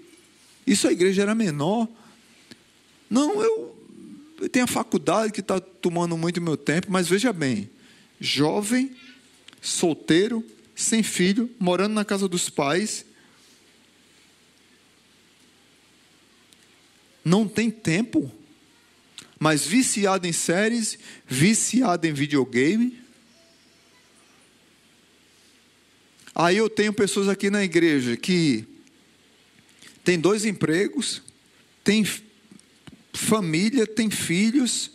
[0.64, 1.88] Isso a igreja era menor.
[3.10, 3.76] Não, eu,
[4.40, 7.68] eu tenho a faculdade que está tomando muito meu tempo, mas veja bem,
[8.20, 8.94] jovem,
[9.60, 10.44] solteiro,
[10.76, 13.04] sem filho, morando na casa dos pais,
[17.24, 18.32] não tem tempo,
[19.36, 20.96] mas viciado em séries,
[21.26, 23.02] viciado em videogame.
[26.38, 28.64] Aí eu tenho pessoas aqui na igreja que
[30.04, 31.20] tem dois empregos,
[31.82, 32.06] tem
[33.12, 34.92] família, tem filhos,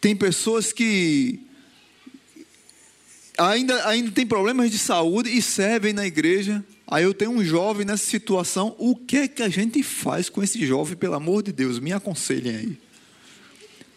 [0.00, 1.38] tem pessoas que
[3.38, 6.64] ainda, ainda tem problemas de saúde e servem na igreja.
[6.84, 8.74] Aí eu tenho um jovem nessa situação.
[8.76, 11.78] O que é que a gente faz com esse jovem, pelo amor de Deus?
[11.78, 12.78] Me aconselhem aí.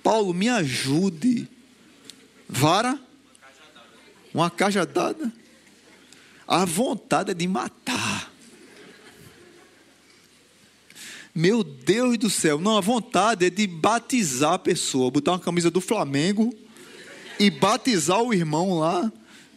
[0.04, 1.50] Paulo, me ajude.
[2.48, 3.02] Vara?
[4.32, 5.34] Uma cajadada?
[6.48, 8.32] A vontade é de matar.
[11.34, 15.72] Meu Deus do céu, não, a vontade é de batizar a pessoa, botar uma camisa
[15.72, 16.54] do Flamengo
[17.40, 19.12] e batizar o irmão lá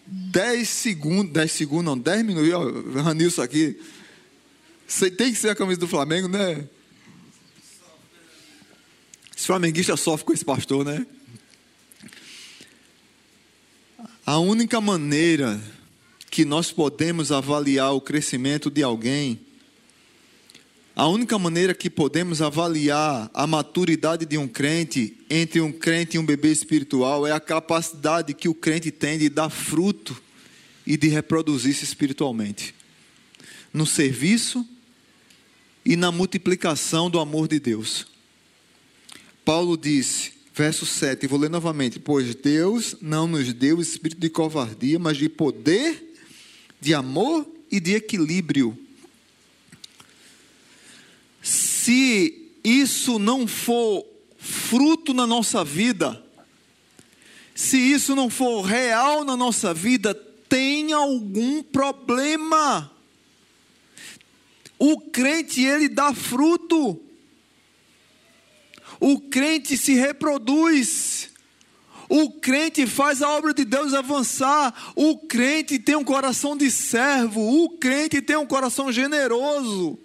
[0.06, 3.78] 10 segundos, 10 segundos, não, 10 minutos, ó, Ranilson aqui.
[4.86, 6.66] Você tem que ser a camisa do Flamengo, né?
[9.36, 11.06] Esse flamenguista sofre com esse pastor, né?
[14.24, 15.60] A única maneira
[16.30, 19.40] que nós podemos avaliar o crescimento de alguém,
[20.94, 26.18] a única maneira que podemos avaliar a maturidade de um crente entre um crente e
[26.18, 30.16] um bebê espiritual é a capacidade que o crente tem de dar fruto
[30.86, 32.74] e de reproduzir-se espiritualmente.
[33.74, 34.66] No serviço
[35.84, 38.06] e na multiplicação do amor de Deus.
[39.44, 44.98] Paulo disse, verso 7, vou ler novamente: Pois Deus não nos deu espírito de covardia,
[44.98, 46.05] mas de poder,
[46.80, 48.76] de amor e de equilíbrio.
[51.42, 54.04] Se isso não for
[54.38, 56.22] fruto na nossa vida,
[57.54, 60.14] se isso não for real na nossa vida,
[60.48, 62.90] tem algum problema.
[64.78, 67.00] O crente, ele dá fruto.
[69.00, 71.30] O crente se reproduz.
[72.08, 74.92] O crente faz a obra de Deus avançar.
[74.94, 77.64] O crente tem um coração de servo.
[77.64, 79.98] O crente tem um coração generoso.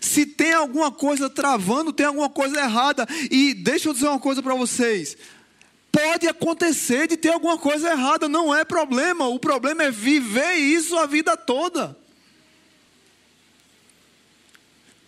[0.00, 3.06] Se tem alguma coisa travando, tem alguma coisa errada.
[3.30, 5.16] E deixa eu dizer uma coisa para vocês.
[5.90, 9.26] Pode acontecer de ter alguma coisa errada, não é problema.
[9.26, 11.96] O problema é viver isso a vida toda.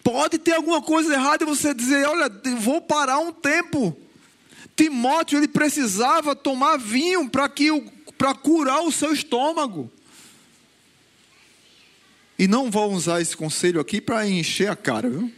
[0.03, 3.97] Pode ter alguma coisa errada e você dizer: Olha, vou parar um tempo.
[4.81, 7.69] Timóteo ele precisava tomar vinho para que
[8.16, 9.93] para curar o seu estômago.
[12.38, 15.31] E não vou usar esse conselho aqui para encher a cara, viu?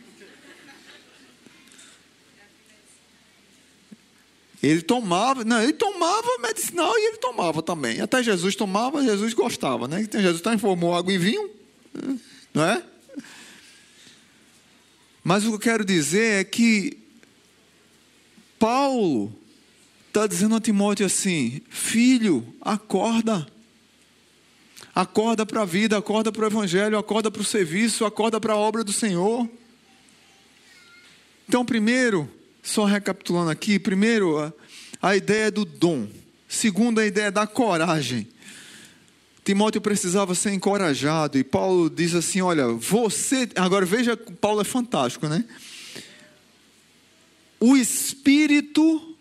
[4.63, 8.01] Ele tomava, não, ele tomava medicinal e ele tomava também.
[8.01, 10.03] Até Jesus tomava, Jesus gostava, né?
[10.03, 11.51] Então Jesus transformou água em vinho,
[12.55, 12.81] não é?
[15.25, 17.02] Mas o que eu quero dizer é que
[18.63, 19.37] Paulo
[20.07, 23.45] está dizendo a Timóteo assim: filho, acorda.
[24.95, 28.57] Acorda para a vida, acorda para o Evangelho, acorda para o serviço, acorda para a
[28.57, 29.51] obra do Senhor.
[31.49, 32.31] Então, primeiro,
[32.63, 34.53] só recapitulando aqui, primeiro, a,
[35.03, 36.07] a ideia do dom.
[36.47, 38.29] Segundo, a ideia da coragem.
[39.45, 43.49] Timóteo precisava ser encorajado, e Paulo diz assim: Olha, você.
[43.57, 45.45] Agora veja, Paulo é fantástico, né?
[47.65, 49.17] O Espírito,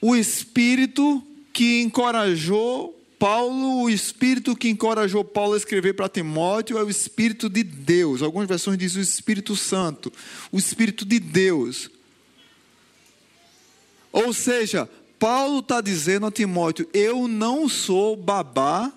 [0.00, 1.20] o Espírito
[1.52, 7.48] que encorajou Paulo, o Espírito que encorajou Paulo a escrever para Timóteo é o Espírito
[7.50, 8.22] de Deus.
[8.22, 10.12] Algumas versões dizem o Espírito Santo,
[10.52, 11.90] o Espírito de Deus.
[14.12, 18.92] Ou seja, Paulo está dizendo a Timóteo: Eu não sou babá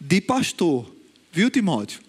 [0.00, 0.92] de pastor.
[1.30, 2.00] Viu, Timóteo?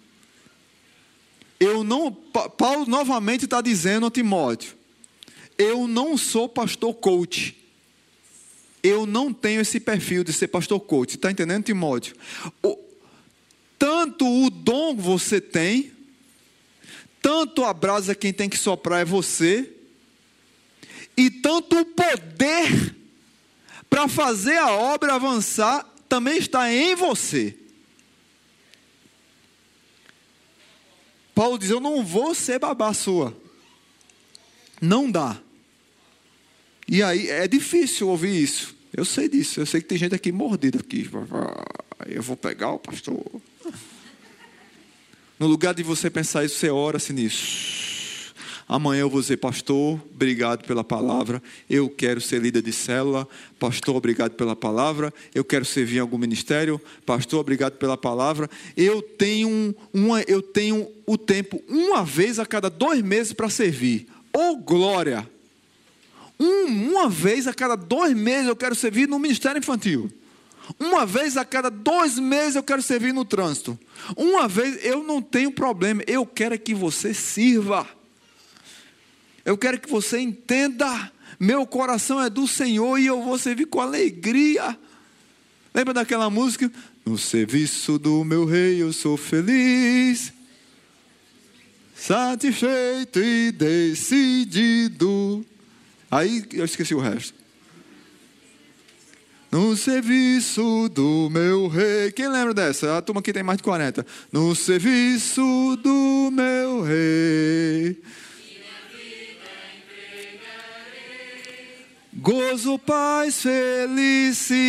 [1.60, 2.10] Eu não.
[2.10, 4.79] Paulo novamente está dizendo a Timóteo:
[5.60, 7.54] Eu não sou pastor coach.
[8.82, 11.16] Eu não tenho esse perfil de ser pastor coach.
[11.16, 12.16] Está entendendo, Timóteo?
[12.62, 12.78] O,
[13.78, 15.92] tanto o dom você tem,
[17.20, 19.70] tanto a brasa quem tem que soprar é você,
[21.14, 22.96] e tanto o poder
[23.90, 27.54] para fazer a obra avançar também está em você.
[31.34, 33.36] Paulo diz: Eu não vou ser babá sua.
[34.80, 35.38] Não dá.
[36.90, 38.74] E aí é difícil ouvir isso.
[38.92, 39.60] Eu sei disso.
[39.60, 41.08] Eu sei que tem gente aqui mordida aqui.
[42.04, 43.24] Eu vou pegar o pastor.
[45.38, 48.34] No lugar de você pensar isso, você ora assim nisso.
[48.66, 51.40] Amanhã eu vou dizer, pastor, obrigado pela palavra.
[51.68, 53.26] Eu quero ser líder de célula.
[53.56, 55.14] Pastor, obrigado pela palavra.
[55.32, 56.80] Eu quero servir em algum ministério.
[57.06, 58.50] Pastor, obrigado pela palavra.
[58.76, 64.08] Eu tenho, uma, eu tenho o tempo uma vez a cada dois meses para servir.
[64.34, 65.28] Oh, glória!
[66.40, 70.10] Um, uma vez a cada dois meses eu quero servir no ministério infantil.
[70.78, 73.78] Uma vez a cada dois meses eu quero servir no trânsito.
[74.16, 76.02] Uma vez eu não tenho problema.
[76.06, 77.86] Eu quero que você sirva.
[79.44, 81.12] Eu quero que você entenda.
[81.38, 84.78] Meu coração é do Senhor e eu vou servir com alegria.
[85.74, 86.72] Lembra daquela música?
[87.04, 90.32] No serviço do meu rei eu sou feliz,
[91.94, 95.44] satisfeito e decidido.
[96.10, 97.38] Aí eu esqueci o resto.
[99.50, 102.10] No serviço do meu rei.
[102.12, 102.98] Quem lembra dessa?
[102.98, 104.06] A turma aqui tem mais de 40.
[104.32, 108.00] No serviço do meu rei.
[112.12, 114.68] Gozo, paz, felicidade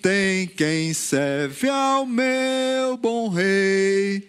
[0.00, 4.28] tem quem serve ao meu bom rei.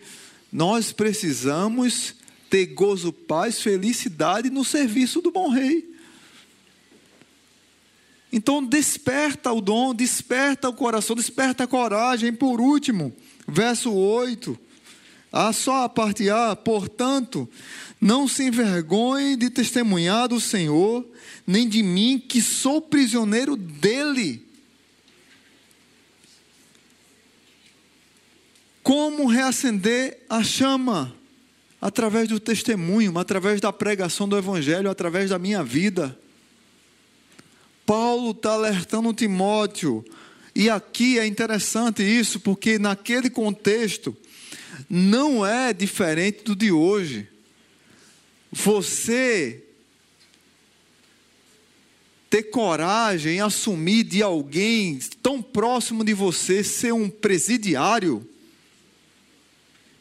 [0.52, 2.17] Nós precisamos
[2.50, 5.98] ter gozo, paz, felicidade no serviço do bom rei.
[8.32, 12.34] Então desperta o dom, desperta o coração, desperta a coragem.
[12.34, 13.14] Por último,
[13.48, 14.58] verso 8.
[15.32, 17.50] Ah, só a parte A, portanto,
[18.00, 21.06] não se envergonhe de testemunhar do Senhor,
[21.46, 24.46] nem de mim, que sou prisioneiro dele.
[28.84, 31.17] Como reacender a chama?
[31.80, 36.18] Através do testemunho, através da pregação do Evangelho, através da minha vida.
[37.86, 40.04] Paulo está alertando Timóteo,
[40.56, 44.16] e aqui é interessante isso, porque naquele contexto
[44.90, 47.28] não é diferente do de hoje.
[48.52, 49.64] Você
[52.30, 58.28] ter coragem em assumir de alguém tão próximo de você ser um presidiário.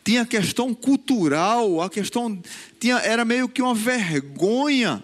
[0.07, 2.41] Tinha a questão cultural, a questão
[2.79, 5.03] tinha era meio que uma vergonha.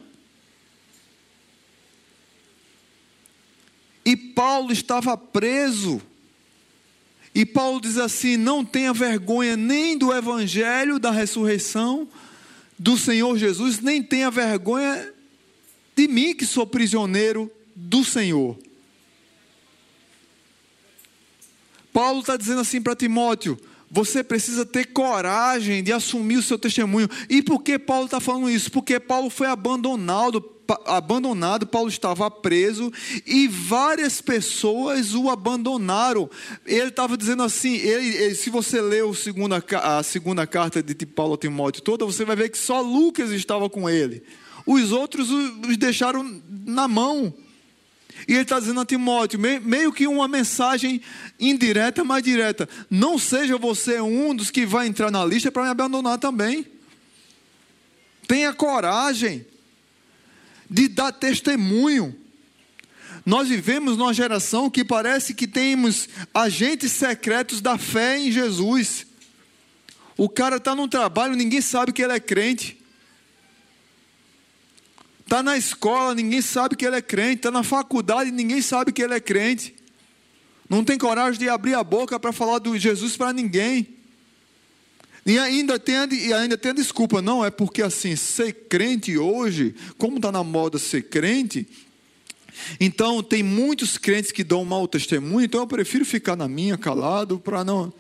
[4.04, 6.00] E Paulo estava preso.
[7.34, 12.06] E Paulo diz assim: não tenha vergonha nem do evangelho da ressurreição
[12.78, 15.12] do Senhor Jesus, nem tenha vergonha
[15.96, 18.56] de mim que sou prisioneiro do Senhor.
[21.92, 23.58] Paulo está dizendo assim para Timóteo:
[23.94, 27.06] você precisa ter coragem de assumir o seu testemunho.
[27.28, 28.72] E por que Paulo está falando isso?
[28.72, 30.42] Porque Paulo foi abandonado,
[30.86, 32.90] abandonado, Paulo estava preso
[33.26, 36.30] e várias pessoas o abandonaram.
[36.64, 40.94] Ele estava dizendo assim: ele, ele, se você ler a segunda, a segunda carta de
[41.04, 44.22] Paulo a Timóteo toda, você vai ver que só Lucas estava com ele.
[44.64, 47.34] Os outros os deixaram na mão.
[48.26, 51.00] E ele está dizendo a Timóteo, meio que uma mensagem
[51.38, 55.70] indireta, mas direta: não seja você um dos que vai entrar na lista para me
[55.70, 56.66] abandonar também.
[58.26, 59.44] Tenha coragem
[60.68, 62.16] de dar testemunho.
[63.24, 69.06] Nós vivemos numa geração que parece que temos agentes secretos da fé em Jesus.
[70.16, 72.81] O cara está no trabalho, ninguém sabe que ele é crente.
[75.32, 77.36] Está na escola, ninguém sabe que ele é crente.
[77.36, 79.74] Está na faculdade, ninguém sabe que ele é crente.
[80.68, 83.88] Não tem coragem de abrir a boca para falar do Jesus para ninguém.
[85.24, 89.74] E ainda tem, e ainda tem a desculpa, não, é porque assim, ser crente hoje,
[89.96, 91.66] como está na moda ser crente,
[92.78, 97.38] então tem muitos crentes que dão mau testemunho, então eu prefiro ficar na minha calado
[97.38, 97.90] para não.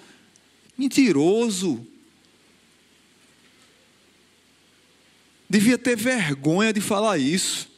[0.76, 1.86] Mentiroso.
[5.52, 7.68] Devia ter vergonha de falar isso.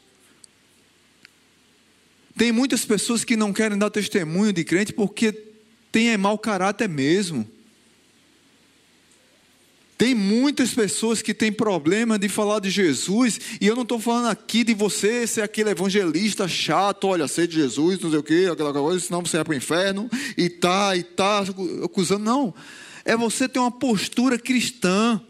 [2.37, 5.33] Tem muitas pessoas que não querem dar testemunho de crente porque
[5.91, 7.45] tem mau caráter mesmo.
[9.99, 14.29] Tem muitas pessoas que têm problema de falar de Jesus, e eu não estou falando
[14.29, 18.49] aqui de você ser aquele evangelista chato, olha, ser de Jesus, não sei o quê,
[18.53, 21.45] aquela coisa, senão você vai para o inferno, e tá, e tá,
[21.83, 22.25] acusando.
[22.25, 22.55] Não.
[23.05, 25.21] É você ter uma postura cristã.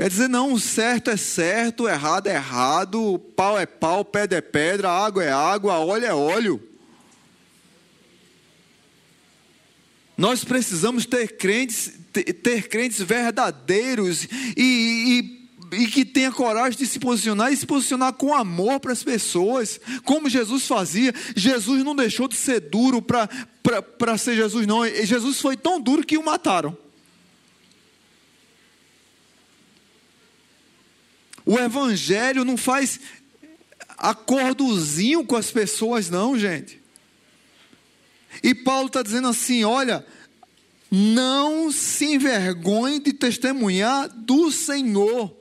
[0.00, 4.90] Quer dizer, não, certo é certo, errado é errado, pau é pau, pedra é pedra,
[4.90, 6.62] água é água, óleo é óleo.
[10.16, 14.26] Nós precisamos ter crentes, ter, crentes verdadeiros
[14.56, 18.92] e, e, e que tenha coragem de se posicionar e se posicionar com amor para
[18.92, 21.12] as pessoas, como Jesus fazia.
[21.36, 24.82] Jesus não deixou de ser duro para ser Jesus, não.
[24.88, 26.74] Jesus foi tão duro que o mataram.
[31.50, 33.00] O evangelho não faz
[33.98, 36.80] acordozinho com as pessoas, não, gente.
[38.40, 40.06] E Paulo está dizendo assim: olha,
[40.88, 45.36] não se envergonhe de testemunhar do Senhor.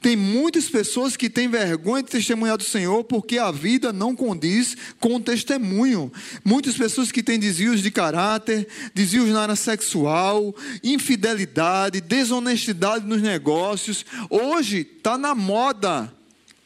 [0.00, 4.76] Tem muitas pessoas que têm vergonha de testemunhar do Senhor porque a vida não condiz
[4.98, 6.10] com o testemunho.
[6.44, 14.06] Muitas pessoas que têm desvios de caráter, desvios na área sexual, infidelidade, desonestidade nos negócios.
[14.30, 16.12] Hoje está na moda.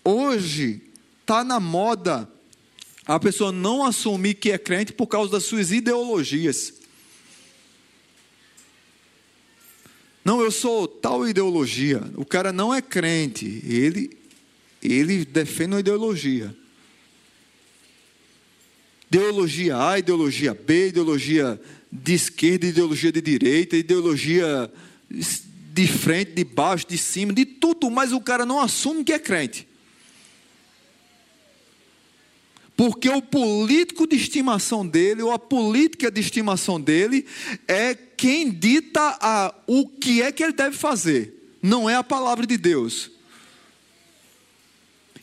[0.05, 0.83] Hoje
[1.23, 2.29] está na moda
[3.07, 6.73] a pessoa não assumir que é crente por causa das suas ideologias.
[10.25, 12.03] Não, eu sou tal ideologia.
[12.17, 14.25] O cara não é crente, ele
[14.83, 16.55] ele defende uma ideologia.
[19.09, 21.61] Ideologia A, ideologia B, ideologia
[21.91, 24.71] de esquerda, ideologia de direita, ideologia
[25.09, 29.19] de frente, de baixo, de cima, de tudo, mas o cara não assume que é
[29.19, 29.67] crente.
[32.77, 37.25] Porque o político de estimação dele, ou a política de estimação dele,
[37.69, 42.47] é quem dita a, o que é que ele deve fazer, não é a palavra
[42.47, 43.13] de Deus.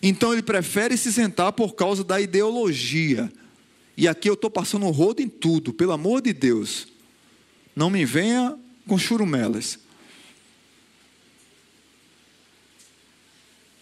[0.02, 3.32] Então ele prefere se sentar por causa da ideologia.
[3.96, 6.88] E aqui eu estou passando rodo em tudo, pelo amor de Deus.
[7.76, 9.78] Não me venha com churumelas.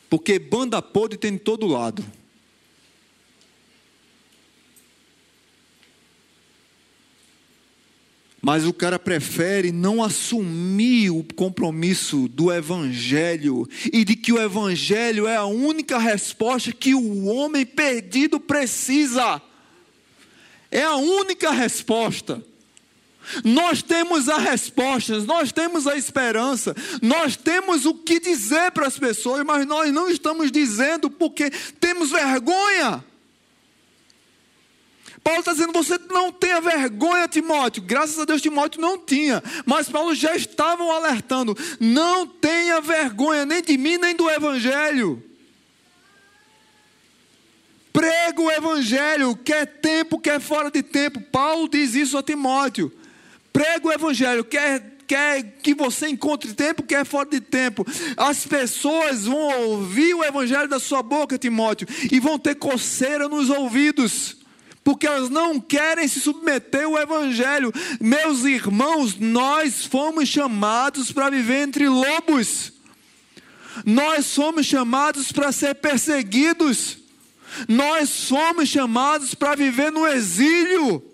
[0.09, 2.03] Porque banda podre tem de todo lado.
[8.41, 15.27] Mas o cara prefere não assumir o compromisso do Evangelho e de que o Evangelho
[15.27, 19.41] é a única resposta que o homem perdido precisa.
[20.71, 22.41] É a única resposta.
[23.43, 28.97] Nós temos a resposta, nós temos a esperança, nós temos o que dizer para as
[28.97, 33.03] pessoas, mas nós não estamos dizendo porque temos vergonha.
[35.23, 37.83] Paulo está dizendo: você não tenha vergonha, Timóteo.
[37.83, 39.43] Graças a Deus, Timóteo não tinha.
[39.65, 45.23] Mas Paulo já estava alertando: não tenha vergonha nem de mim, nem do Evangelho.
[47.91, 51.19] Prega o Evangelho, quer tempo, quer fora de tempo.
[51.19, 52.91] Paulo diz isso a Timóteo.
[53.51, 57.83] Prega o Evangelho, quer quer que você encontre tempo, quer fora de tempo.
[58.15, 63.49] As pessoas vão ouvir o evangelho da sua boca, Timóteo, e vão ter coceira nos
[63.49, 64.38] ouvidos
[64.89, 67.71] porque elas não querem se submeter ao Evangelho.
[68.01, 72.73] Meus irmãos, nós fomos chamados para viver entre lobos,
[73.85, 76.97] nós fomos chamados para ser perseguidos,
[77.67, 81.05] nós fomos chamados para viver no exílio.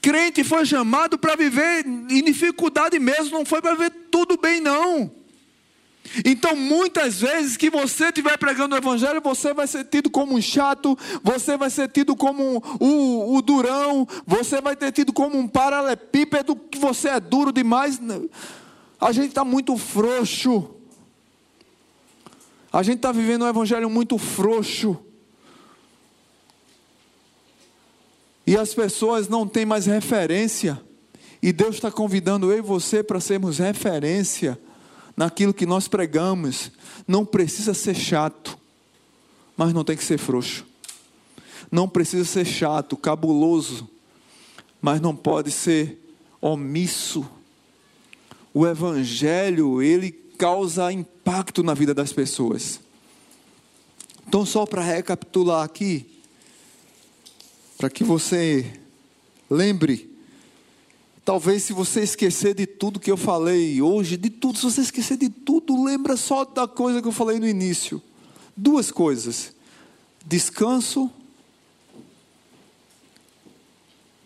[0.00, 5.21] Crente foi chamado para viver em dificuldade mesmo, não foi para viver tudo bem, não.
[6.24, 10.42] Então, muitas vezes que você estiver pregando o Evangelho, você vai ser tido como um
[10.42, 15.48] chato, você vai ser tido como o, o durão, você vai ter tido como um
[15.48, 18.00] paralepípedo, que você é duro demais.
[19.00, 20.74] A gente está muito frouxo.
[22.72, 24.98] A gente está vivendo um Evangelho muito frouxo.
[28.46, 30.82] E as pessoas não têm mais referência.
[31.40, 34.58] E Deus está convidando eu e você para sermos referência
[35.16, 36.70] naquilo que nós pregamos.
[37.06, 38.58] Não precisa ser chato,
[39.56, 40.66] mas não tem que ser frouxo.
[41.70, 43.88] Não precisa ser chato, cabuloso,
[44.80, 45.98] mas não pode ser
[46.40, 47.26] omisso.
[48.52, 52.80] O evangelho, ele causa impacto na vida das pessoas.
[54.26, 56.06] Então, só para recapitular aqui,
[57.78, 58.78] para que você
[59.48, 60.11] lembre
[61.24, 65.16] Talvez se você esquecer de tudo que eu falei hoje, de tudo, se você esquecer
[65.16, 68.02] de tudo, lembra só da coisa que eu falei no início.
[68.56, 69.54] Duas coisas:
[70.24, 71.10] descanso.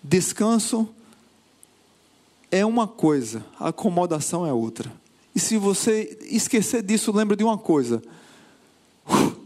[0.03, 0.89] Descanso
[2.51, 4.93] é uma coisa, acomodação é outra.
[5.35, 8.03] E se você esquecer disso, lembra de uma coisa: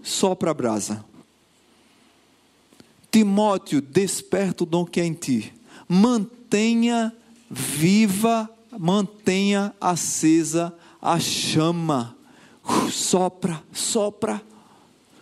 [0.04, 1.04] sopra a brasa.
[3.10, 5.52] Timóteo, desperta o dom que é em ti.
[5.88, 7.12] Mantenha
[7.50, 8.48] viva,
[8.78, 10.72] mantenha acesa
[11.02, 12.16] a chama.
[12.90, 14.40] Sopra, sopra.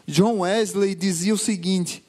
[0.06, 2.04] John Wesley dizia o seguinte: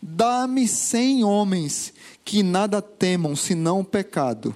[0.00, 1.92] Dá-me cem homens
[2.24, 4.54] que nada temam senão o pecado,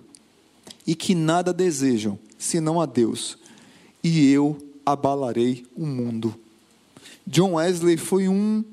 [0.87, 3.37] e que nada desejam senão a Deus,
[4.03, 6.35] e eu abalarei o mundo.
[7.27, 8.65] John Wesley foi um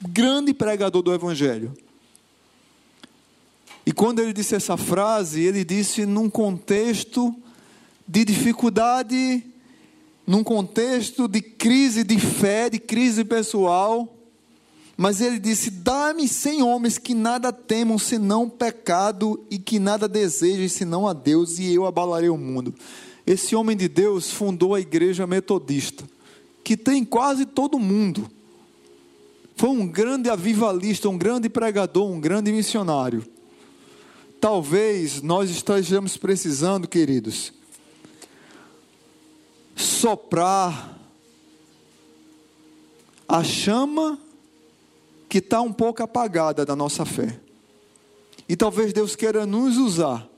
[0.00, 1.72] grande pregador do Evangelho.
[3.84, 7.34] E quando ele disse essa frase, ele disse num contexto
[8.06, 9.44] de dificuldade,
[10.26, 14.16] num contexto de crise de fé, de crise pessoal.
[14.96, 20.68] Mas ele disse: Dá-me cem homens que nada temam senão pecado e que nada desejem
[20.68, 22.74] senão a Deus, e eu abalarei o mundo.
[23.26, 26.04] esse homem de Deus fundou a igreja metodista,
[26.62, 28.30] que tem quase todo mundo.
[29.56, 33.24] Foi um grande avivalista, um grande pregador, um grande missionário.
[34.42, 37.52] Talvez nós estejamos precisando, queridos,
[39.76, 40.98] soprar
[43.28, 44.18] a chama
[45.28, 47.38] que está um pouco apagada da nossa fé.
[48.48, 50.28] E talvez Deus queira nos usar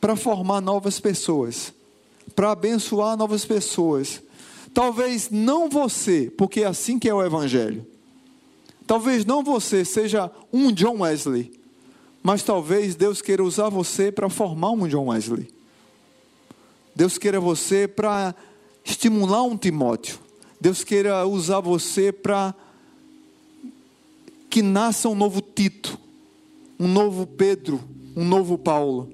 [0.00, 1.70] para formar novas pessoas,
[2.34, 4.22] para abençoar novas pessoas.
[4.72, 7.86] Talvez não você, porque é assim que é o Evangelho.
[8.86, 11.62] Talvez não você seja um John Wesley,
[12.24, 15.46] mas talvez Deus queira usar você para formar um John Wesley.
[16.96, 18.34] Deus queira você para
[18.82, 20.18] estimular um Timóteo.
[20.58, 22.54] Deus queira usar você para
[24.48, 25.98] que nasça um novo Tito,
[26.80, 27.78] um novo Pedro,
[28.16, 29.12] um novo Paulo.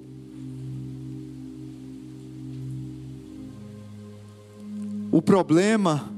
[5.11, 6.09] O problema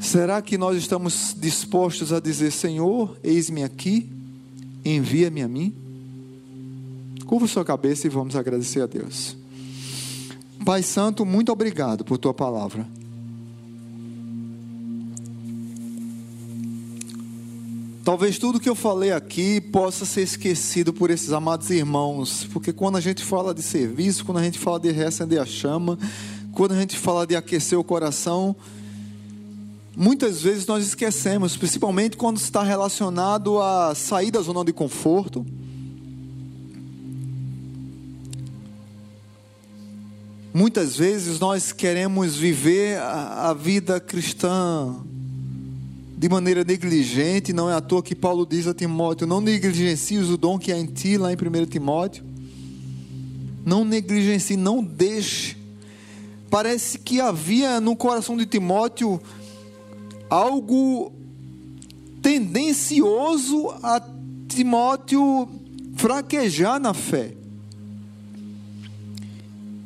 [0.00, 4.17] será que nós estamos dispostos a dizer: Senhor, eis-me aqui,
[4.96, 5.74] envia-me a mim?
[7.26, 9.36] Curva sua cabeça e vamos agradecer a Deus.
[10.64, 12.86] Pai Santo, muito obrigado por tua palavra.
[18.08, 22.96] Talvez tudo que eu falei aqui possa ser esquecido por esses amados irmãos, porque quando
[22.96, 25.98] a gente fala de serviço, quando a gente fala de reacender a chama,
[26.52, 28.56] quando a gente fala de aquecer o coração,
[29.98, 35.44] muitas vezes nós esquecemos, principalmente quando está relacionado a sair da zona de conforto.
[40.54, 44.94] Muitas vezes nós queremos viver a, vida cristã
[46.16, 50.36] de maneira negligente, não é à toa que Paulo diz a Timóteo: não negligencies o
[50.36, 52.24] dom que há em ti, lá em 1 Timóteo.
[53.64, 55.56] Não negligencie, não deixe.
[56.48, 59.20] Parece que havia no coração de Timóteo
[60.28, 61.12] algo
[62.22, 64.00] tendencioso a
[64.48, 65.48] Timóteo
[65.96, 67.34] fraquejar na fé.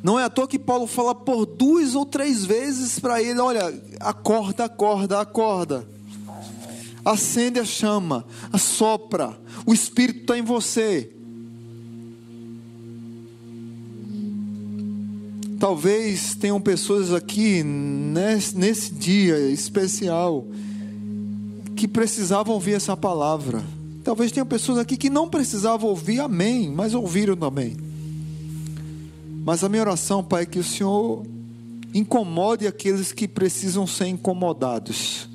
[0.01, 3.73] Não é à toa que Paulo fala por duas ou três vezes para ele: olha,
[3.99, 5.93] acorda, acorda, acorda
[7.03, 11.11] acende a chama, assopra, o Espírito está em você.
[15.63, 20.45] Talvez tenham pessoas aqui nesse, nesse dia especial
[21.73, 23.63] que precisavam ouvir essa palavra.
[24.03, 27.77] Talvez tenham pessoas aqui que não precisavam ouvir, amém, mas ouviram também.
[29.45, 31.25] Mas a minha oração, Pai, é que o Senhor
[31.93, 35.29] incomode aqueles que precisam ser incomodados.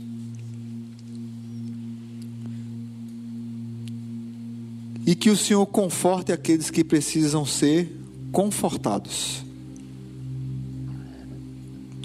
[5.06, 7.90] e que o Senhor conforte aqueles que precisam ser
[8.30, 9.47] confortados.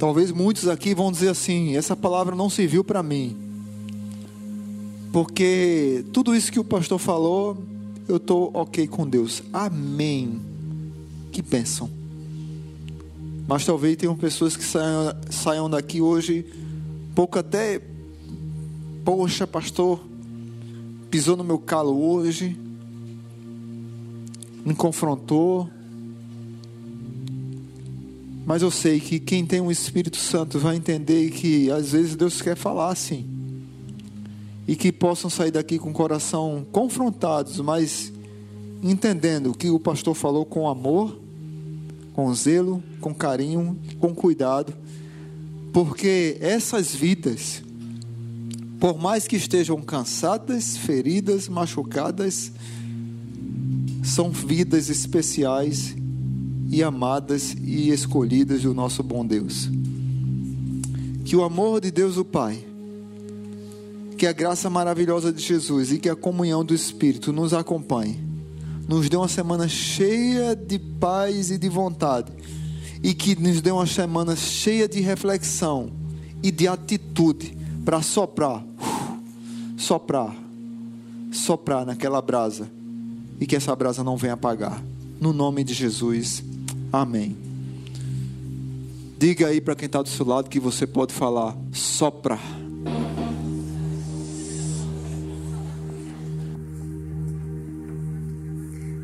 [0.04, 3.38] Talvez muitos aqui vão dizer assim: essa palavra não serviu para mim,
[5.14, 7.58] porque tudo isso que o pastor falou,
[8.06, 9.42] eu estou ok com Deus.
[9.54, 10.42] Amém.
[11.32, 11.90] Que pensam.
[13.48, 16.46] Mas talvez tenham pessoas que saiam, saiam daqui hoje,
[17.16, 17.82] pouco até,
[19.06, 20.02] poxa, pastor,
[21.10, 22.60] pisou no meu calo hoje,
[24.66, 25.70] me confrontou.
[28.46, 32.16] Mas eu sei que quem tem o um Espírito Santo vai entender que às vezes
[32.16, 33.26] Deus quer falar assim.
[34.68, 38.12] E que possam sair daqui com o coração confrontados, mas
[38.82, 41.18] entendendo que o pastor falou com amor,
[42.14, 44.74] com zelo, com carinho, com cuidado.
[45.72, 47.64] Porque essas vidas,
[48.80, 52.52] por mais que estejam cansadas, feridas, machucadas,
[54.04, 55.96] são vidas especiais
[56.74, 59.70] e amadas e escolhidas do nosso bom Deus.
[61.24, 62.66] Que o amor de Deus o Pai,
[64.18, 68.20] que a graça maravilhosa de Jesus e que a comunhão do Espírito nos acompanhe,
[68.90, 72.32] nos dê uma semana cheia de paz e de vontade,
[73.04, 75.92] e que nos dê uma semana cheia de reflexão
[76.42, 77.56] e de atitude
[77.86, 78.66] para soprar,
[79.78, 80.36] soprar,
[81.32, 82.68] soprar naquela brasa
[83.40, 84.84] e que essa brasa não venha apagar.
[85.22, 86.44] No nome de Jesus,
[86.94, 87.36] amém.
[89.18, 92.38] Diga aí para quem está do seu lado que você pode falar, sopra.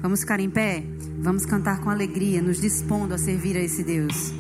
[0.02, 0.84] Vamos ficar em pé?
[1.20, 4.32] Vamos cantar com alegria, nos dispondo a servir a esse Deus.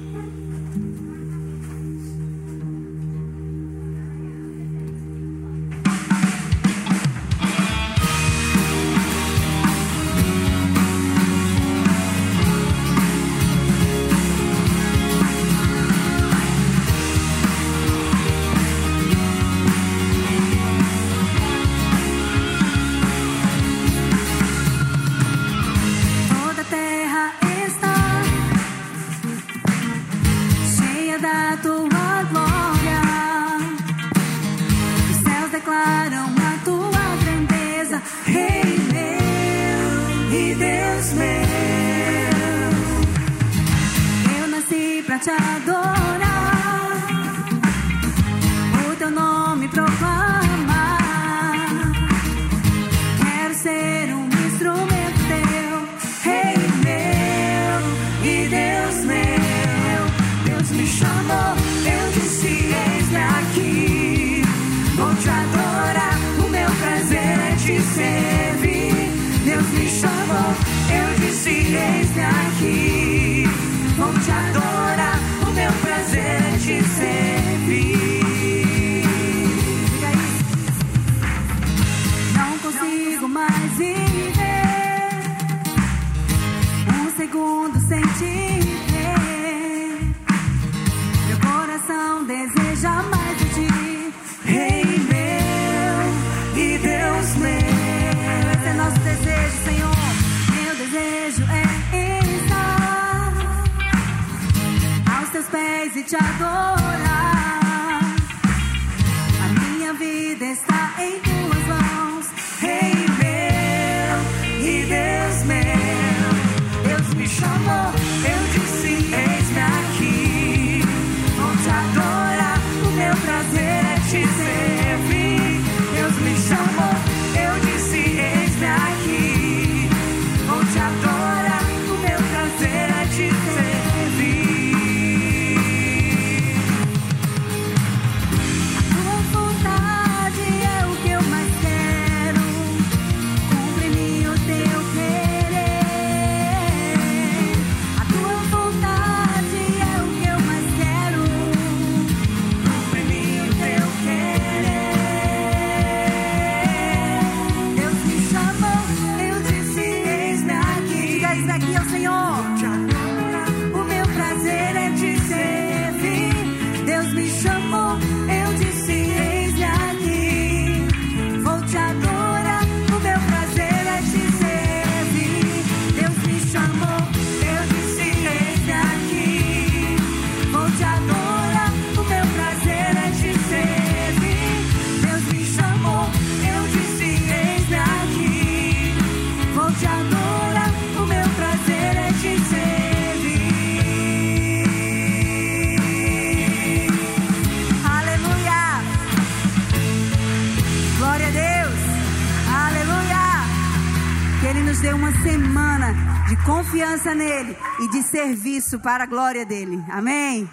[205.30, 205.93] semana
[206.27, 209.80] de confiança nele e de serviço para a glória dele.
[209.91, 210.49] Amém?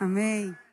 [0.00, 0.65] Amém.